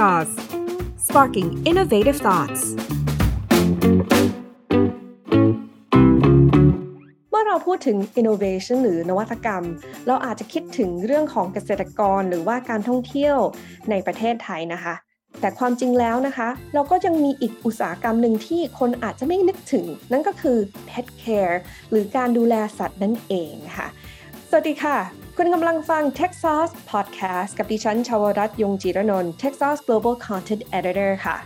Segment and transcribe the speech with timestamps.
[0.00, 0.30] Jaws
[1.06, 2.62] sparking innovative thoughts
[7.30, 9.64] เมื่อเราพูดถึง innovation หรือนวัตกรรม
[10.06, 13.36] เราอาจจะคิดถึงเรื่องของเกษตรกรหรือว่าการท่องเที่ยว
[13.90, 14.94] ในประเทศไทยนะคะ
[15.40, 20.58] แต่ความจริงแล้วนะคะ เราก็ยังมีอีกอุตสาหกรรมหนึ่งที่คนอาจจะไม่นึกถึง นั่นก็คือ
[20.88, 21.56] pet care
[21.90, 23.88] หรือการดูแลสัตว์นั่นเองค่ะ
[24.52, 24.98] สวัสดีค่ะ
[25.36, 31.36] คุณกำลังฟัง Texas Podcast กับดิฉันชาวรัตยงจีรนนท์ Texas Global Content Editor ค่ะ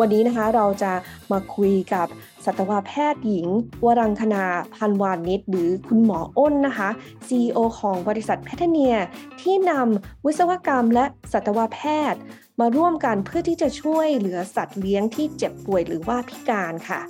[0.00, 0.92] วันนี้นะคะเราจะ
[1.32, 2.06] มาคุยกับ
[2.44, 3.46] สัตวแพทย์หญิง
[3.84, 6.88] วรังคณาพันวานิชหรือคุณหมออ้นนะคะ
[7.28, 8.96] CEO ของบริษัทแพทเนีย
[9.40, 11.80] ที่นำวิศวกรรมและสัตวแพ
[12.12, 12.20] ทย์
[12.60, 17.00] มาร่วมกันเพื่อที่จะช่วยเหลือสัตว์เลี้ยงที่เจ็บป่วยหรือว่าพิการค่ะ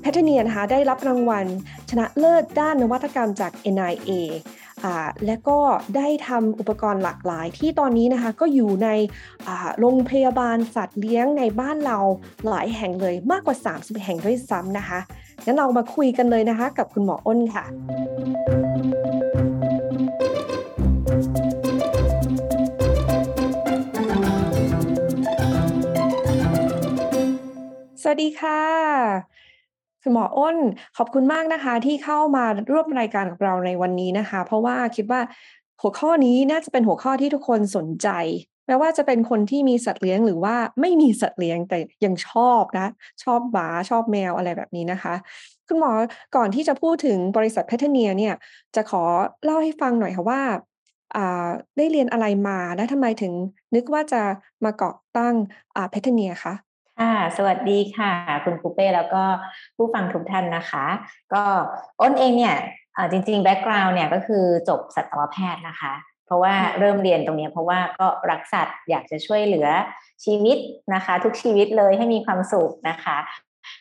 [0.00, 1.46] แพทเนียนะคะได้รับรางวัล
[1.90, 4.10] ชนะเลิศด้านนวัตกรรมจาก NIA
[5.26, 5.58] และก็
[5.96, 8.88] ได้ทำอุปกรณ์หลากหลาย ที่ตอนนี้นะคะก็อยู่ใน
[9.80, 11.98] โรงพยาบาลสัตว์เลี้ยงในบ้านเรา
[12.48, 14.98] หลายแห่งเลยมากกว่า 30 แห่งด้วยซ้ำนะคะ
[15.44, 17.64] งั้นเรามาคุยกันเลยนะคะ กับคุณหมออ้นค่ะ
[28.02, 28.62] สวัสดีค่ะ
[30.06, 30.58] คุณหมออ้น
[30.96, 35.20] ขอบคุณมากนะคะ ที่เข้ามาร่วมรายการกับเราในวันนี้นะคะ เพราะว่าคิดว่า
[35.82, 38.08] หัวข้อนี้น่าจะเป็นหัวข้อที่ทุกคนสนใจ
[38.66, 42.86] แม้ว่าจะเป็นคนที่มีสัตว์เลี้ยงหรือว่าไม่มีสัตว์เลี้ยงแต่ยังชอบนะ
[43.24, 45.14] ชอบหมาชอบแมวอะไรแบบนี้นะคะ
[45.68, 45.90] คุณหมอ
[46.36, 48.34] ก่อนที่จะพูดถึงบริษัทเพทเนียเนี่ย
[48.76, 49.02] จะขอ
[49.44, 50.42] เล่าให้ฟังหน่อยค่ะว่า
[51.76, 53.32] ได้เรียนอะไรมาและทำไมถึง
[53.74, 54.22] นึกว่าจะ
[54.64, 55.34] มาเกาะตั้ง
[55.90, 56.54] เพทเนียคะ
[57.00, 58.12] ค่ะสวัสดีค่ะ
[58.44, 59.22] คุณปูเป้แล้วก็
[59.76, 60.86] ผู้ฟังทุกท่านนะคะ
[61.34, 61.42] ก็
[62.00, 62.56] อ้นเองเนี่ย
[63.12, 65.92] จริงๆแบ็กกราวน์เนี่ยก็คือจบสัตวแพทย์นะคะ
[66.26, 69.68] เพราะว่าเริ่มเรียนตรงนี้เพราะว่าก็รักสัตว์อยากจะช่วยเหลือ
[70.24, 70.58] ชีวิต
[70.94, 73.16] นะคะ ทุกชีวิตเลยให้มีความสุขนะคะ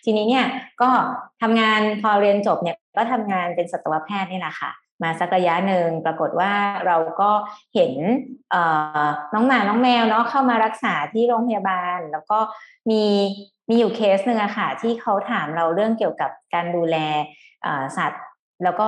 [0.04, 0.46] ทีนี้เนี่ย
[0.82, 0.90] ก็
[1.42, 4.72] ทำงานพอเรียนจบเนี่ยก็ทำงานเป็นสัตวแพทย์นี่แหละค่ะ
[5.04, 6.52] มาสักระยะหนึ่งปรากฏว่า
[6.86, 7.32] เราก็
[7.76, 7.94] เห็น
[9.34, 12.40] น้องหมาน้องแมวเนาะเข้ามารักษาที่โรงพยาบาล แล้วก็
[12.90, 13.04] มี
[13.70, 16.98] มีอยู่เคสหนึ่งอะค่ะที่เขาถามเราเรื่องเกี่ยวกับการดูแล
[17.98, 18.24] สัตว์
[18.64, 18.84] แล้วก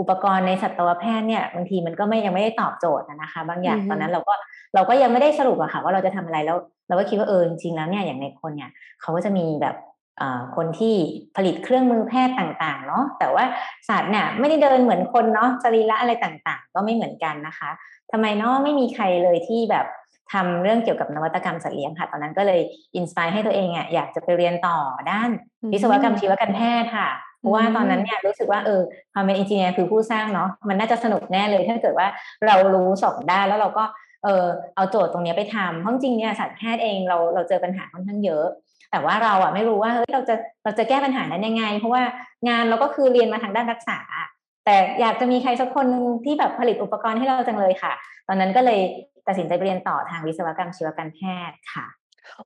[0.00, 4.34] อุปกรณ์ในสัตวแพทย์เนี่ยบางทีมันก็ไม่ยังไม่ได้ตอบโจทย์นะคะ บางอย่างตอนนั้นเราก็
[4.74, 6.56] เราก็ยังไม่ได้สรุปอะค่ะ ว่าเราจะทำอะไรแล้ว
[6.88, 9.74] เราก็คิดว่าเออจริงๆแล้วเนี่ยอย่างในคนเนี่ยเขาก็จะมีแบบ
[10.56, 10.94] คนที่
[11.36, 13.44] ผลิตเครื่องมือแพทย์ต่างๆเนาะแต่ว่า
[13.88, 17.70] สัตว์เนี่ยไม่ได้เดินเหมือนคนเนาะจรีระอะไรต่างๆ ก็ไม่เหมือนกันนะคะ
[18.12, 19.86] ทำไมเนาะไม่มีใครเลยที่แบบ
[20.32, 22.60] ทำเรื่องเกี่ยวกับนวัตกรรมสัตว์เลี้ยงค่ะ ตอนนั้นก็เลย
[22.96, 24.78] อินสปายให้ตัวเองอะอยากจะไปเรียนต่อ
[25.10, 25.30] ด้าน
[25.72, 27.08] วิศวกรรมชีวการแพทย์ค่ะ
[27.40, 32.08] เพราะว่าตอนนั้นเนี่ยรู้สึกว่าเออความเป็นอินจิเนียร์คือผู้สร้างเนาะมันน่าจะสนุกแน่เลยถ้าเกิดว่า
[32.46, 33.84] เรารู้สองด้านแล้วเราก็
[34.24, 34.44] เออ
[34.76, 38.46] เอาโจทย์ตรงนี้ไปทำเพราะจริงเนี่ยสัตวแพทย์เองเราเราเจอปัญหาค่อนข้างเยอะ
[38.90, 40.34] แต่ว่าเราอะไม่รู้ว่าเฮ้ยเราจะ
[40.64, 42.02] เราจะแก้ปัญหานั้นยังไง เพราะว่า
[42.48, 43.98] งานเราก็คือเรียนมาทางด้านรักษา
[44.64, 45.86] แต่อยากจะมีใครสักคน
[46.24, 47.92] ที่แบบผลิตอุปกรณ์ให้เราจังเลยค่ะ
[48.28, 48.80] ตอนนั้นก็เลย
[49.26, 51.86] ตัดสินใจเรียนต่อทางวิศวกรรมชีวการแพทย์ค่ะ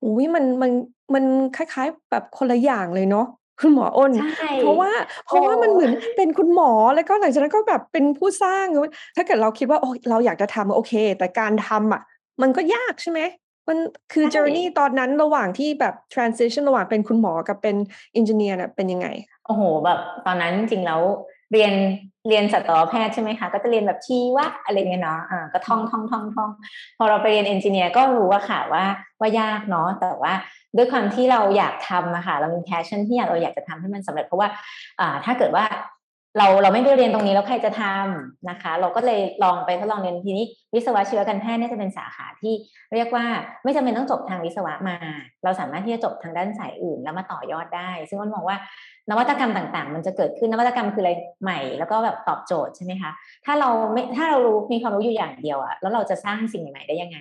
[0.04, 0.70] อุ้ยมันมัน
[1.14, 1.24] มัน
[1.56, 3.26] คล้าย ๆ แบบคนละอย่างเลยเนาะ
[3.60, 4.12] คุณหมออ้น
[4.60, 4.90] เพราะว่า
[5.26, 8.66] เพราะว่ามันเหมือนเป็นคุณหมอแล้วก็หลังจากนั้นก็แบบเป็นผู้สร้าง
[9.16, 12.02] ถ้าเกิดเราคิดว่าโอ้เราอยากจะทำโอเค แต่การทำอะ
[12.42, 13.20] มันก็ยากใช่ไหม
[13.68, 13.78] มัน
[14.12, 17.76] คือ journey ตอนนั้นระหว่างที่แบบ transition ระหว่างเป็นคุณหมอกับเป็น
[18.18, 19.08] engineer เนี่ยเป็นยังไง
[19.46, 21.00] โอ้โห แบบตอนนั้นจริงแล้ว
[21.52, 21.72] เรียน
[22.28, 26.50] เรียนสัตวแพทย์ใช่ไหมคะ ก็จะเรียนแบบชีวะอะไรเงี้ยเนาะอ่าก็ท่องท่องท่องท่อง
[26.98, 28.84] พอเราไปเรียน engineer ก็รู้ว่าค่ะว่า
[29.20, 30.32] ว่ายากเนาะแต่ว่า
[30.76, 34.48] ด้วยความที่เราอยากทำอะค่ะเรามี passion ที่อยากเราอยากจะทำให้มันสำเร็จเพราะว่า
[35.00, 35.64] อ่าถ้าเกิดว่า
[36.38, 42.54] เราเราไม่ได้เรียนตรงนี้แล้วใครจะทำนะคะ เราก็เลยลองไปทดลองเรียนทีนี้ วิศวะชีวการแพทย์เนี่ยจะเป็นสาขาที่
[42.94, 43.24] เรียกว่า
[43.64, 44.96] ไม่จำเป็นต้องจบทางวิศวะมา
[45.44, 48.56] เราสามารถที่จะจบทางด้านสายอื่นแล้วมาต่อยอดได้ ซึ่งมันมองว่า
[49.10, 51.12] นวัตกรรมต่างๆ มันจะเกิดขึ้นนวัตกรรมคืออะไร
[51.42, 53.10] ใหม่ แล้วก็แบบตอบโจทย์ใช่ไหมคะ
[53.44, 57.18] ถ้าเราไม่ถ้าเรารู้มีความรู้อยู่อย่างเดียวอะแล้วเราจะสร้างสิ่งใหม่ๆได้ยังไง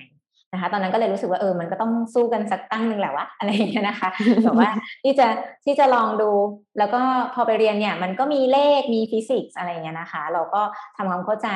[0.54, 4.10] นะคะ ตอนนั้นก็เลยรู้สึกว่าเออมันก็ต้องสู้กันสักตั้งหนึ่งแหละวะอะไรอย่างเงี้ยนะคะ
[4.44, 4.70] แบบว่า
[5.04, 5.28] ที่จะ
[5.66, 6.32] ที่จะลองดู
[6.78, 7.02] แล้วก็
[7.34, 10.62] พอไปเรียนเนี่ยมันก็มีเลขมีฟิสิกส์อะไรเงี้ยนะคะ เราก็
[10.98, 11.50] ทำความเข้าใจ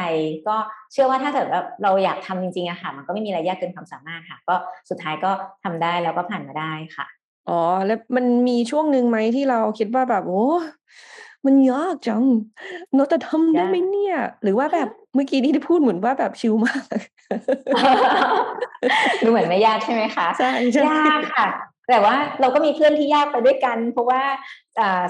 [0.48, 0.56] ก็
[0.92, 4.56] เชื่อว่าถ้าเกิดแบบเราอยากทำจริงๆอะค่ะ มันก็ไม่มีอะไรยากเกินความสามารถค่ะ ก็
[4.90, 5.32] สุดท้ายก็
[5.64, 7.06] ทำได้แล้วก็ผ่านมาได้ค่ะ
[7.50, 10.46] อ๋อแล้วมันมีช่วงหนึ่งไหมที่เราคิดว่าแบบโอ้
[11.46, 12.24] มันยากจัง
[12.96, 16.84] เราจะทำได้ไหมเนี่ย หรือว่าแบบ เมื่อกี้ที่พูดเหมือนว่าแบบชิลมาก
[19.24, 20.52] ดูเหมือนไม่ยากใช่ไหมคะใช่
[20.88, 21.48] ยากค่ะ
[21.90, 24.22] แต่ว่าเราก็มีเพื่อนที่ยากไปด้วยกัน เพราะว่า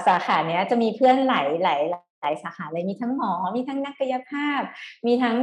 [0.06, 1.80] สาขาเนี้ยจะมีเพื่อนหลายหลาย
[2.20, 4.60] หลายสาขาเลยมีทั้งหมอ มีทั้งนักกายภาพ
[5.06, 5.36] มีทั้ง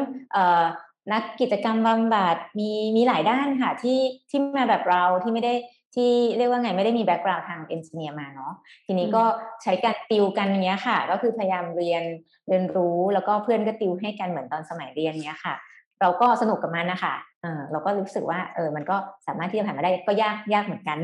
[1.13, 3.99] นักกิจกรรมบำบัดมีมีหลายด้านค่ะที่
[4.29, 5.53] ที่มาแบบเราที่ไม่ได้
[5.95, 8.53] ที่เรียกว่าไงไม่ได้มี background ทาง engineer มาเนาะ
[8.85, 9.23] ทีนี้ก็
[9.63, 12.03] ใช้การติวกันเนี้ยค่ะ ก็คือพยายามเรียน
[12.47, 15.55] เรียนรู้แล้วก็เพื่อนก็ติวให้กันเหมือนตอนสมัยเรียนเนี้ยค่ะ
[16.01, 18.95] เราก็สนุกกับมันนะคะเออเราก็รู้สึกว่าเออมันก็
[19.27, 20.97] สามารถที่จะผ่านมาได้ก็ยากยากเหมือนกัน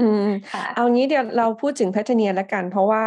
[0.00, 0.28] อืม
[0.74, 3.02] เอางี้เดี๋ยวเราพูดถึงเพทเนียแล้วกัน เพราะว่า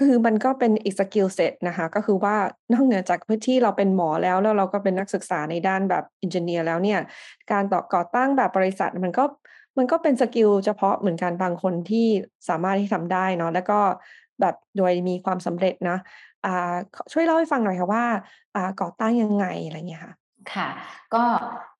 [0.00, 2.36] คือมันก็เป็นอีก skill set นะคะ ก็คือว่า
[2.72, 7.00] นอกเหนือจากพื้นที่เราเป็นหมอแล้วแล้วเราก็เป็นนักศึกษาในด้านแบบ engineer แล้วเนี่ย
[7.52, 9.24] การต่อก่อตั้งแบบบริษัทมันก็
[9.78, 12.06] มันก็เป็น skill เฉพาะเหมือนกันบางคนที่
[12.48, 13.78] สามารถที่ทำได้เนาะแล้วก็
[14.40, 15.98] แบบโดยมีความสำเร็จนะ
[16.46, 16.74] อ่า
[17.12, 18.04] ช่วยเล่าให้ฟังหน่อยค่ะว่า
[18.54, 20.14] อ่าก่อตั้งยังไงอะไรเงี้ยค่ะ
[20.54, 20.68] ค่ะ
[21.14, 21.24] ก็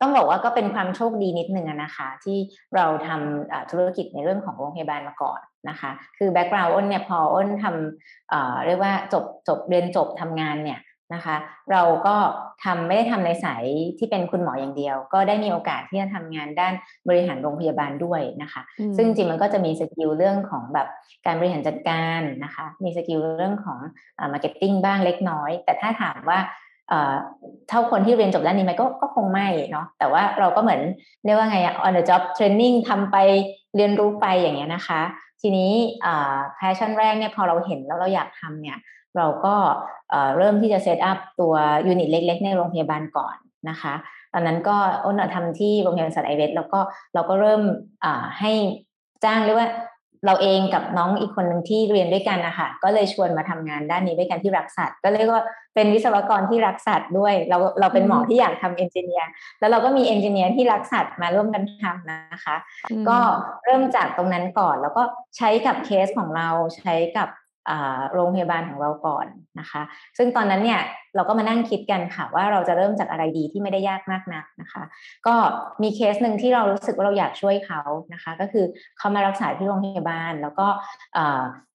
[0.00, 2.38] ต้องบอกว่าก็เป็นความโชคดีนิดนึงนะคะ ที่
[2.74, 10.78] เราทำธุรกิจในเรื่องของโรงพยาบาลมาก่อนนะคะ คือ background อ้นเนี่ยพออ้นทำเรียกว่าจบจบเรียนจบทำงานเนี่ย
[11.14, 11.36] นะคะ
[11.72, 12.16] เราก็
[12.64, 13.64] ทำไม่ได้ทำในสาย
[13.98, 16.74] ที่เป็นคุณหมออย่างเดียว ก็ได้มีโอกาสที่จะทำงานด้าน
[17.08, 18.62] บริหารโรงพยาบาลด้วยนะคะ
[18.96, 20.88] ซึ่งจริงมันก็จะมี skill เรื่องของแบบ
[21.26, 23.78] การบริหารจัดการนะคะ มี skill เรื่องของ
[24.32, 26.40] marketing บ้างเล็กน้อย แต่ถ้าถามว่า
[27.68, 30.80] เท่าคนที่เรียนจบด้านนี้ไหมก็ก็คงไม่เนาะแต่ว่าเราก็เหมือน
[31.24, 33.16] เรียกว่าไงอะ on the job training ทำไป
[33.76, 35.00] เรียนรู้ไปอย่างเงี้ยนะคะ
[35.40, 35.72] ทีนี้
[36.56, 38.78] passion แรกเนี่ยพอเราเห็นแล้วเราอยากทำเนี่ย
[39.18, 39.56] เราก็
[40.36, 41.54] เริ่มที่จะ set up ตัว
[41.86, 43.36] unit เล็ก ๆ ในโรงพยาบาลก่อน
[43.70, 43.94] นะคะ
[44.32, 46.80] ตอนนั้นก็อ้นทำที่โรงพยาบาลสัตว์ไอเวทแล้วก็
[47.14, 47.62] เราก็เริ่ม
[48.40, 48.52] ให้
[49.24, 49.70] จ้างเรียกว่า
[50.26, 55.42] เราเองกับน้องอีกคนหนึ่งที่เรียนด้วยกันนะคะก็เลยชวนมาทำงานด้านนี้ด้วยกันที่รักสัตว์ ก็เรียกว่า
[55.74, 59.28] เป็นวิศวกรที่รักสัตว์ด้วย เราเราเป็นหมอที่อยากทำเอนจิเนียร์
[59.60, 62.56] แล้วเราก็มีเอนจิเนียร์ที่รักสัตว์มาร่วมกันทำนะคะ
[63.08, 63.18] ก็
[63.64, 65.02] เริ่มจากตรงนั้นก่อน แล้วก็
[65.36, 66.48] ใช้กับเคสของเรา
[66.78, 67.28] ใช้กับ
[68.12, 69.26] โรงพยาบาลของเราก่อน
[69.60, 69.82] นะคะ
[70.18, 70.80] ซึ่งตอนนั้นเนี่ย
[71.16, 74.82] เราก็มานั่งคิดกันค่ะว่าเราจะเริ่มจากอะไรดีที่ไม่ได้ยากมากนักนะคะ
[75.26, 75.34] ก็
[75.82, 77.80] มีเคสหนึ่งที่เรารู้สึกว่าเราอยากช่วยเขา
[78.14, 78.64] นะคะ ก็คือ
[78.98, 80.66] เขามารักษาที่โรงพยาบาล แล้วก็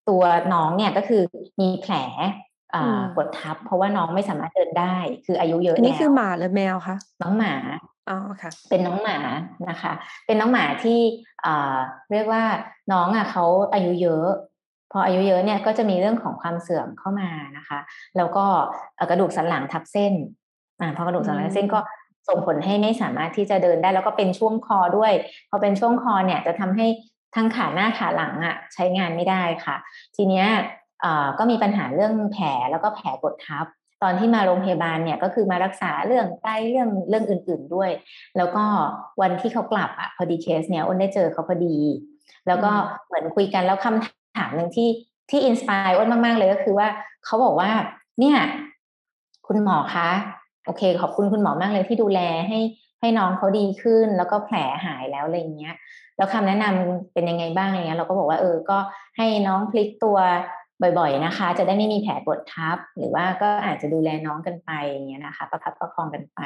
[0.09, 0.23] ตัว
[0.53, 1.23] น้องเนี่ยก็คือ
[1.61, 1.95] มีแผล
[3.17, 7.53] กดทับ เพราะว่าน้องไม่สามารถเดินได้ คืออายุเยอะแล้วนี่คือหมาหรือแมวคะน้องหมา
[8.09, 9.17] อ๋อค่ะ เป็นน้องหมา
[9.69, 9.93] นะคะ
[10.25, 10.99] เป็นน้องหมาที่
[12.11, 12.43] เรียกว่า
[12.93, 14.27] น้องอะเขาอายุเยอะ
[14.93, 17.79] พออายุเยอะเนี่ยก็จะมีเรื่องของความเสื่อมเข้ามานะคะ
[18.17, 18.45] แล้วก็
[19.09, 20.13] กระดูกสันหลังทับเส้น
[20.79, 21.79] อ่าพอกระดูกสันหลังเส้นก็
[22.29, 25.11] ส่งผลให้ไม่สามารถที่จะเดินได้ แล้วก็เป็นช่วงคอด้วย
[25.49, 26.87] พอเป็นช่วงคอเนี่ยจะทำให้
[27.35, 29.75] ทั้งขาหน้าขาหลังอะ่ะใช้งานไม่ได้ค่ะ
[30.15, 30.47] ทีเนี้ย
[31.39, 33.65] ก็มีปัญหาเรื่องแผลแล้วก็แผลกดทับ
[34.03, 37.91] ตอนที่มาโรงพยาบาลเนี่ยก็คือมารักษาเรื่องไตเรื่องเรื่องอื่น ๆด้วย
[38.37, 38.63] แล้วก็
[39.21, 41.77] วันที่เขากลับอะพอดีเคสเนี่ยอ้นได้เจอเขาพอดี
[42.47, 42.71] แล้วก็
[43.05, 44.89] เหมือนคุยกันแล้วคำ ถามหนึ่งที่
[45.29, 46.87] ที่อินสปายอ้นมาก ๆ เลยก็คือว่า
[47.25, 47.69] เขาบอกว่า
[48.19, 48.37] เนี่ย
[49.47, 50.09] คุณหมอคะ
[50.65, 52.59] โอเค ขอบคุณคุณหมอมากเลยที่ดูแลให้
[53.01, 55.75] ให้น้องเขาดีขึ้น แล้วก็แผลหายแล้วอะไรเงี้ย
[56.17, 58.77] แล้วคำแนะนำเป็นยังไงบ้างอะไรเงี้ย เราก็บอกว่าเออก็
[59.17, 60.17] ให้น้องพลิกตัว
[60.99, 66.39] บ่อย ๆ นะคะ จะได้ไม่มีแผลกดทับ หรือว่าก็อาจจะดูแลน้องกันไปอย่างเงี้ยนะคะ ประคับประคองกันไป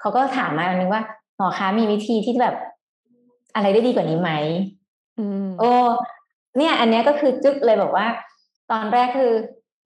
[0.00, 1.02] เขาก็ถามมาอันนึงว่า
[1.36, 2.54] หมอคะมีวิธีที่แบบ
[3.54, 4.30] อะไรได้ดีกว่านี้ไหม
[5.18, 5.70] อืมโอ้
[6.58, 8.06] เนี่ยอันนี้ก็คือจึ๊กเลยบอกว่า
[8.70, 9.32] ตอนแรกคือ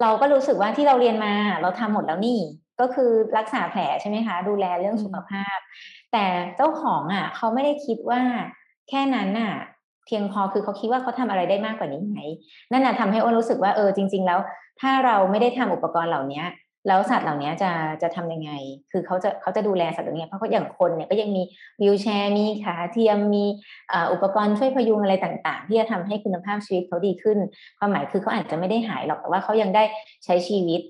[0.02, 2.38] เราก็รู้สึกว่าที่เราเรียนมาเราทำหมดแล้วนี่
[2.80, 5.58] ก็คือรักษาแผลใช่ไหมคะ ดูแลเรื่องสุขภาพ
[6.12, 6.24] แต่
[6.56, 8.20] เจ้าของอะเขาไม่ได้คิดว่า
[8.88, 9.54] แค่นั้นน่ะ
[10.06, 12.18] เพียงพอคือเขาคิดว่าเขาทำอะไรได้มากกว่านี้ไหม
[12.72, 14.38] นั่นน่ะทำให้อ้นรู้สึกว่าเออจริง ๆ แล้ว
[14.80, 16.42] ถ้าเราไม่ได้ทำอุปกรณ์เหล่านี้
[16.88, 17.70] แล้วสัตว์เหล่านี้จะ
[18.02, 18.50] จะทำยังไง
[18.92, 21.42] คือเขาจะเขาจะดูแลสัตว์เหล่านี้เพราะเขาอย่างคนเนี่ยก็ยังมี
[21.82, 23.44] วิวแชร์มีขาเทียมมี
[24.12, 27.38] อุปกรณ์ช่วยพยุงอะไรต่าง ๆ ที่จะทำให้คุณภาพชีวิตเขาดีขึ้น
[27.78, 29.84] ความหมายคือเขาอาจจะไม่ได้หายหรอกแต่ว่าเขายังได้
[30.24, 30.80] ใช้ชีวิต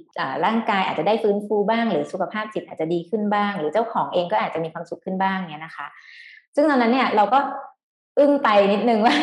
[0.44, 5.86] ร่างกายอาจจะได้ฟื้นฟูบ้าง หรือสุขภาพจิตอาจจะดีขึ้นบ้าง หรือเจ้าของเองก็อาจจะมีความสุขขึ้นบ้างเนี่ยนะคะ
[6.54, 7.38] ซึ่งตอนนั้นเนี่ยเราก็
[8.18, 9.14] อึ้งไปนิดนึงว่า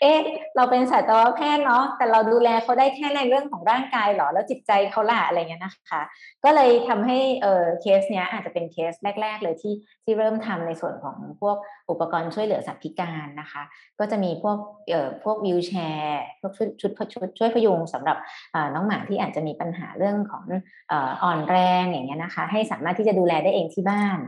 [0.00, 0.18] เอ๊ะ
[0.56, 6.02] เราเป็นสัตวแพทย์เนาะแต่เราดูแลเขาได้แค่ในเรื่องของร่างกายหรอ แล้วจิตใจเขาล่ะอะไรเงี้ยนะคะ
[6.44, 9.74] ก็เลยทำให้เออเคสเนี้ยอาจจะเป็นเคสแรก ๆ เลยที่
[10.04, 11.56] ที่เริ่มทำในส่วนของพวก
[11.90, 13.62] อุปกรณ์ช่วยเหลือสัตว์พิการนะคะ
[13.98, 14.58] ก็จะมีพวก
[14.90, 18.16] เอ่อพวกวิวแชร์พวกชุดชุดชุดช่วยพยุงสำหรับ
[18.74, 20.44] น้องหมาที่อาจจะมีปัญหาเรื่องของ
[21.22, 24.18] อ่อนแรงอย่างเงี้ยนะคะ ให้สามารถที่จะดูแลได้เองที่บ้าน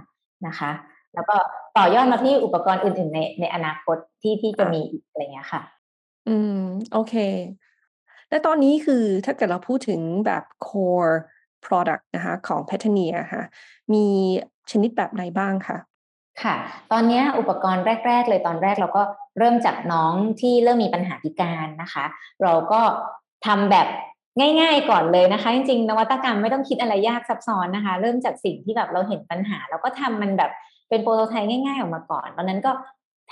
[0.47, 0.71] นะคะ
[1.17, 1.37] แล้วก็
[1.77, 5.63] ต่อยอดมาที่อุปกรณ์อื่น ๆ ในในอนาคตที่ที่จะมีอีกอะไรเงี้ยค่ะ
[6.29, 6.61] อืม
[6.93, 7.15] โอเค
[8.31, 11.15] และตอนนี้คือถ้าเกิดเราพูดถึงแบบ core
[11.65, 13.45] product นะคะของ p a t a n i a ค่ะ
[13.93, 14.05] มี
[14.71, 15.79] ชนิดแบบไหนบ้างคะ
[16.43, 16.57] ค่ะ
[16.93, 19.03] ตอนนี้อุปกรณ์แรก ๆ เลยตอนแรกเราก็
[19.39, 22.05] เริ่มจากน้องที่เริ่มมีปัญหาพิการนะคะ
[22.43, 22.81] เราก็
[23.47, 23.87] ทำแบบ
[24.61, 30.51] ง่ายๆก่อนเลยนะคะ จริงๆ นวัตกรรมไม่ต้องคิดอะไรยากซับซ้อนนะคะ เริ่มจากสิ่งที่แบบเราเห็นปัญหา แล้วก็ทำมันแบบ
[30.89, 32.73] เป็นโปรโตไทป์ง่ายๆออกมาก่อน ตอนนั้นก็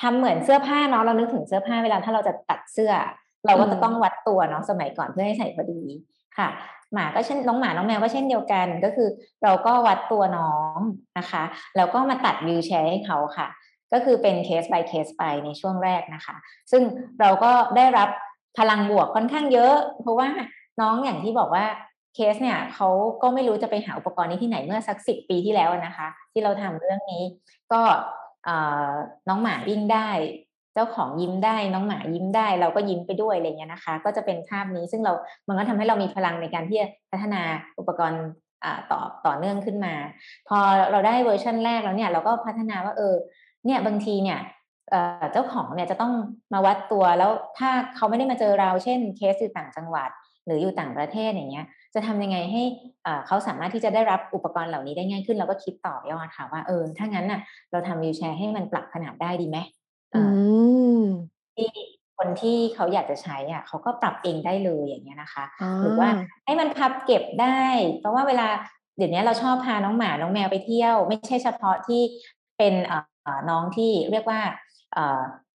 [0.00, 2.92] ทำเหมือนเสื้อผ้าเนาะเรานึกถึงเสื้อผ้าเวลาถ้าเราจะตัดเสื้อ
[3.46, 5.82] เราก็จะต้องวัดตัวเนาะสมัยก่อนเพื่อให้ใส่พอดี
[6.38, 6.48] ค่ะ
[6.92, 9.08] หมาก็เช่นน้องหมาน้องแมวก็เช่นเดียวกันก็คือ
[9.44, 10.78] เราก็วัดตัวน้อง
[11.18, 11.42] นะคะ
[11.76, 13.48] แล้วก็มาตัดวิวแชร์ให้เขาค่ะ
[13.92, 16.36] ก็คือเป็นเคส by เคสไปในช่วงแรกนะคะ
[16.70, 16.82] ซึ่ง
[17.20, 18.08] เราก็ได้รับ
[18.58, 20.28] พลังบวกค่อนข้างเยอะ เพราะว่า
[20.80, 21.64] น้องอย่างที่บอกว่า
[22.14, 22.88] เคสเนี่ยเขา
[23.22, 27.22] ก็ไม่รู้จะไปหาอุปกรณ์นี้ที่ไหนเมื่อสักสิบปีที่แล้วนะคะ ที่เราทำเรื่องนี้
[27.72, 27.82] ก็
[29.28, 30.10] น้องหมาวิ่งได้
[30.74, 35.12] เจ้าของยิ้มได้ น้องหมายิ้มได้ เราก็ยิ้มไปด้วยอะไรเงี้ยนะคะ ก็จะเป็นภาพนี้ซึ่งเรา
[35.48, 37.42] มันก็ทำให้เรามีพลังในการที่จะพัฒนา
[37.78, 38.22] อุปกรณ์
[38.90, 39.94] ต่อต่อเนื่องขึ้นมา
[40.48, 40.58] พอ
[40.90, 43.14] เราได้เวอร์ชันแรกแล้วเนี่ยเราก็พัฒนาว่าเออ
[43.66, 44.38] เนี่ยบางทีเนี่ย
[45.32, 46.12] เจ้าของเนี่ยจะต้อง
[46.52, 50.10] มาวัดตัวแล้วถ้าเขาไม่ได้มาเจอเราเช่นเคสอยู่ต่างจังหวัด
[50.46, 52.62] หรืออยู่ต่างประเทศอย่างเงี้ย จะทำยังไงให้
[53.26, 57.40] เขาสามารถที่จะได้รับอุปกรณ์เหล่านี้ได้ง่ายขึ้นเราก็คิดต่อยอดค่ะว่าเออถ้างั้นน่ะ
[57.72, 59.58] เราทำวิวแชร์ให้มันปรับขนาดได้ดีไหม
[61.56, 61.70] ที่
[62.18, 65.44] คนที่เขาอยากจะใช้อะเขาก็ปรับเองได้เลยอย่างเงี้ยนะคะ
[65.82, 66.08] หรือว่า
[66.44, 67.60] ให้มันพับเก็บได้
[67.98, 68.48] เพราะว่าเวลา
[68.96, 72.02] เดี๋ยวนี้เราชอบพาน้องหมาน้องแมวไปเที่ยว ไม่ใช่เฉพาะที่
[72.58, 72.74] เป็น
[73.50, 74.40] น้องที่เรียกว่า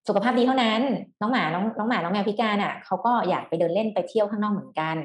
[0.09, 0.81] สุขภาพดีเท่านั้น
[1.21, 4.95] น้องหมา น้องน้องหมา น้องแมวพิการอะเขาก็อยากไปเดินเล่นไปเที่ยวข้างนอกเหมือนกัน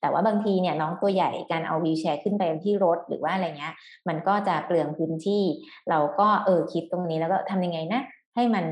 [0.00, 3.74] แต่ว่าบางทีเนี่ยน้องตัวใหญ่การเอาวีลแชร์ขึ้นไปที่รถหรือว่าอะไรเงี้ย
[4.08, 5.42] มันก็จะเปลืองพื้นที่
[5.90, 8.02] เราก็เออคิดตรงนี้แล้วก็ทำยังไงนะ
[8.34, 8.64] ให้มัน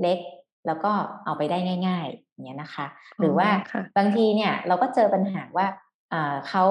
[0.00, 0.18] เล็ก
[0.66, 0.92] แล้วก็
[1.24, 2.86] เอาไปได้ง่ายๆอย่างเงี้ยนะคะ
[3.18, 3.48] หรือว่า
[3.96, 5.66] บางทีเนี่ยเราก็เจอปัญหาว่า
[6.48, 6.64] เขา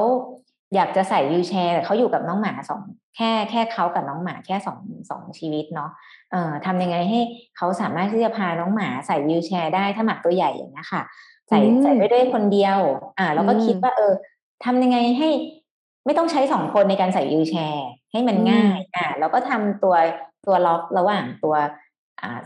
[0.76, 2.82] อยากจะใส่วิวแชร์เขาอยู่กับน้องหมาสอง
[3.16, 5.90] แค่แค่เขากับน้องหมาแค่สองสองชีวิตเนาะ
[6.32, 7.20] เอ่อทำยังไงให้
[7.58, 11.02] เขาสามารถที่จะพาน้องหมาใส่วิวแชร์ได้ถ้าหมาตัวใหญ่อย่างนี้ค่ะ
[11.50, 12.78] ใส่ใส่ไปด้วยคนเดียว
[13.20, 14.14] อ่าเราก็คิดว่า เออ
[14.66, 15.30] ทำยังไงให้
[16.06, 19.96] ไม่ต้องใช้สองคนในการใส่ wheelchair ให้มันง่ายอ่าเราก็ทำตัว
[20.46, 21.56] ตัวล็อกระหว่างตัว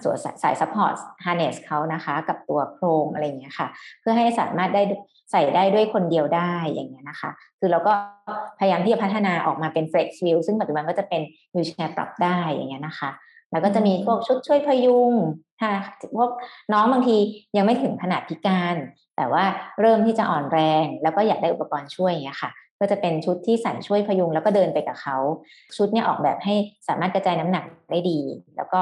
[0.04, 3.68] ส่วนสาย support harness เขานะคะ กับตัวโครงอะไรอย่างเงี้ยค่ะ
[4.00, 4.82] เพื่อให้สามารถได้
[5.32, 7.92] ใส่ได้ด้วยคนเดียวได้อย่างเงี้ยนะคะ คือเราก็
[8.60, 11.22] พยายามที่จะพัฒนาออกมาเป็น flex wheel ซึ่งปัจจุบันก็จะเป็น
[11.56, 13.10] wheelchair ปรับได้อย่างเงี้ยนะคะ
[13.52, 15.14] แล้วก็จะมีพวกชุดช่วยพยุง
[15.64, 15.74] ค่ะ
[16.18, 16.30] พวก
[16.74, 17.18] น้องบางที
[17.58, 18.76] ยังไม่ถึงขนาดพิการ
[19.18, 19.44] แต่ว่า
[19.82, 25.18] เริ่มที่จะอ่อนแรง แล้วก็อยากได้อุปกรณ์ช่วยอย่างเงี้ยค่ะ ก็จะเป็นชุดที่ใส่ช่วยพยุงแล้วก็เดินไปกับเขา
[25.78, 26.56] ชุดเนี่ยออกแบบให้
[26.88, 28.20] สามารถกระจายน้ำหนักได้ดี
[28.58, 28.80] แล้วก็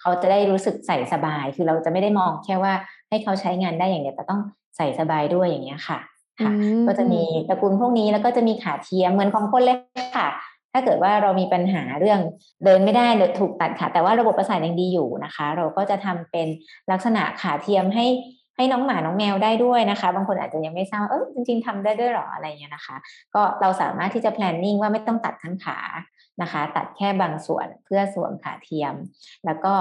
[0.00, 2.72] เขาจะได้รู้สึกใส่สบาย คือเราจะไม่ได้มองแค่ว่า
[3.08, 4.40] ให้เขาใช้งานได้อย่างเดียวแต่ต้อง
[4.76, 5.98] ใส่สบายด้วยอย่างเงี้ยค่ะ
[6.40, 6.52] ค่ะ
[6.86, 9.78] ก็จะมีตระกูลพวกนี้แล้วก็จะมีขาเทียมเหมือนของคนเล็ก
[10.18, 10.28] ค่ะ
[10.72, 12.20] ถ้าเกิดว่าเรามีปัญหาเรื่อง
[12.64, 16.48] เดินไม่ได้หรือถูกตัดขาแต่ว่าระบบประสาทยังดีอยู่นะคะ เราก็จะทำเป็น
[16.90, 18.06] ลักษณะขาเทียมให้
[18.56, 22.96] ให้น้องหมาน้องแมวได้ด้วยนะคะ บางคนอาจจะยังไม่ทราบเออจริงๆทำได้ด้วยหรออะไรเงี้ยนะคะ
[23.34, 25.78] ก็เราสามารถที่จะ planning ว่าไม่ต้องตัดทั้งขา
[26.42, 28.94] นะคะ ตัดแค่บางส่วนเพื่อสวมขาเทียม
[29.46, 29.72] แล้วก็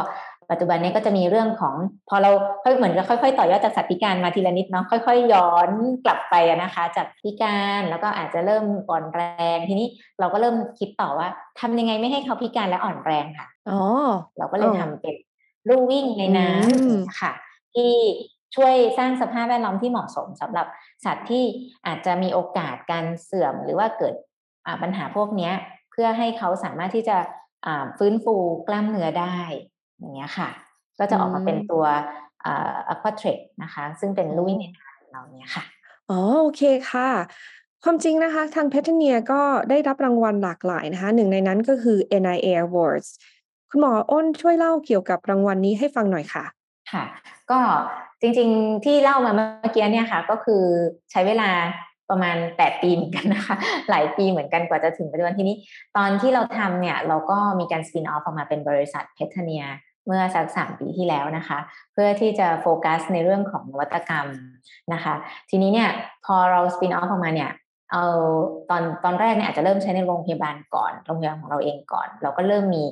[0.50, 1.76] ปัจจุบันนี้ก็จะมีเรื่องของ
[2.10, 2.32] พอเรา
[2.64, 5.70] ค่อยเหมือนกับค่อยๆ ต่อยอดจากสัตว์พิการมาทีละนิดเนาะค่อยๆ ย้อน
[6.06, 9.22] กลับไปนะคะ จากพิการแล้วก็อาจจะเริ่มอ่อนแร
[9.56, 9.88] งทีนี้
[10.20, 11.28] เราก็เริ่มคิดต่อว่า
[11.60, 13.80] ทำยังไงไม่ให้เขาพิการและอ่อนแรงค่ะอ๋อ
[14.38, 15.16] เราก็เลยทำเป็น
[15.68, 17.32] ลู่วิ่งในน้ำค่ะ
[17.76, 17.94] ที่
[18.56, 20.68] ช่วยสร้างสภาพแวดล้อมที่เหมาะสมสำหรับ
[21.06, 21.44] สัตว์ที่
[21.88, 24.14] อาจจะมีโอกาสการเสื่อมหรือว่าเกิด
[24.82, 25.52] ปัญหาพวกนี้
[25.92, 27.18] เพื่อให้เขาสามารถที่จะ
[27.98, 28.36] ฟื้นฟู
[28.68, 29.38] กล้ามเนื้อได้
[30.00, 30.50] อย่างเงี้ยค่ะ
[31.00, 31.86] ก็จะออกมาเป็นตัว
[32.90, 35.64] อะควาเทร k นะคะ ซึ่งเป็นลุยในทางเราเนี้ยค่ะ
[36.10, 37.10] อ๋อโอเคค่ะ
[37.84, 43.10] ความจริงนะคะทางเพทเนียก็ได้รับรางวัลหลากหลายนะคะหนึ่งในนั้นก็คือ NIA Awards
[43.70, 46.46] คุณหมออ้นช่วยเล่าเกี่ยวกับรางวัลนี้ให้ฟังหน่อยค่ะ
[46.92, 47.04] ค่ะ
[47.52, 47.60] ก็
[48.22, 50.64] จริงๆ ที่เล่ามาเมื่อกี้เนี่ยค่ะ ก็คือ
[51.12, 51.50] ใช้เวลา
[52.10, 53.56] ประมาณแปดปีเหมือนกันนะคะ
[53.90, 55.56] หลายปีเหมือนกันกว่าจะถึงปัจจุบันที่นี้
[55.98, 59.64] ตอนที่เราทำเนี่ย เราก็มีการสปินออฟออกมาเป็นบริษัทเพทเนีย
[60.06, 61.58] เมื่อสักสามปีที่แล้วนะคะ
[61.94, 64.28] เพื่อที่จะโฟกัสในเรื่องของนวัตกรรม
[64.94, 65.14] นะคะ
[65.50, 65.90] ทีนี้เนี่ย
[66.26, 67.52] พอเราสปินออฟออกมาเนี่ย
[67.92, 68.06] เอา
[68.70, 72.84] ตอนตอนแรกเนี่ยอาจจะเริ่มใช้ในโรงพยาบาลก่อนโรงพยาบาลของเราเองก่อน เราก็เริ่มมี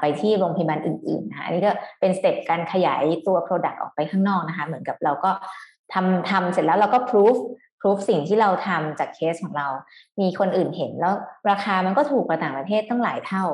[0.00, 5.30] ไปที่โรงพยาบาลอื่นๆนะคะอันนี้ก็เป็นสเต็ปการขยายตัว Product ออกไปข้างนอกนะคะ เหมือนกับเราก็
[5.92, 7.36] ทำทำเสร็จแล้วเราก็พิสูจ
[7.80, 9.68] พิสูจสิ่งที่เราทำจากเคสของเรา
[10.20, 11.14] มีคนอื่นเห็นแล้ว
[11.50, 13.44] ราคามันก็ถูกกว่าต่างประเทศตั้งหลายเท่า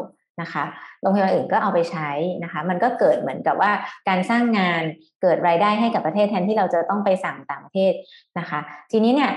[0.41, 0.65] นะคะ
[1.01, 2.11] โรงพยาบาลอื่นก็เอาไปใช้
[2.43, 3.73] นะคะ มันก็เกิดเหมือนกับว่า
[4.09, 4.83] การสร้างงาน
[5.23, 7.93] เกิดรายได้ให้กับประเทศแทนที่เราจะต้องไปสั่งต่างประเทศ
[8.39, 8.59] นะคะ
[8.91, 9.31] ทีนี้เนี่ย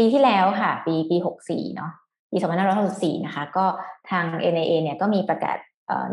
[0.00, 1.92] ปีที่แล้วค่ะ ปีปีหกสี่เนาะ
[2.32, 3.66] ปีสองพันห้าร้อยหกสี่นะคะ ก็
[4.10, 5.56] ทาง NAA เนี่ยก็มีประกาศ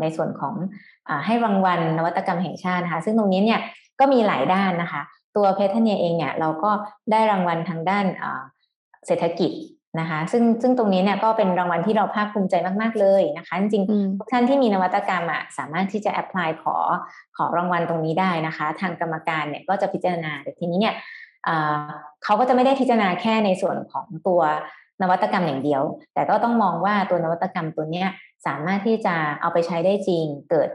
[0.00, 0.54] ในส่วนของ
[1.08, 3.60] อให้รางวัลนวัตกรรมแห่งชาตินะคะ ซึ่งตรงนี้เนี่ย
[4.00, 5.02] ก็มีหลายด้านนะคะ
[5.36, 6.70] ตัวเพทเนียเองเนี่ยเราก็
[7.10, 8.04] ได้รางวัลทางด้าน
[9.06, 9.52] เศรษฐกิจ
[10.00, 16.76] นะคะซึ่งซึ่งตรงนี้เนี่ยก็เป็นรางวัลที่เราภาคภูมิใจมาก ๆ เลยนะคะ จริงๆทุกท่านที่มีนวัตกรรมอะสามารถที่จะแอพพลายขอ
[17.36, 20.94] ขอรางวัลตรงนี้ได้นะคะ ทางกรรมการเนี่ยก็จะพิจารณาแต่ทีนี้เนี่ย
[22.24, 24.40] เขาก็จะไม่ได้พิจารณาแค่ในส่วนของตัว
[25.02, 25.82] นวัตกรรมอย่างเดียว
[26.14, 28.04] แต่ก็ต้องมองว่าตัวนวัตกรรมตัวนี้
[28.46, 30.68] สามารถที่จะเอาไปใช้ได้จริง เกิด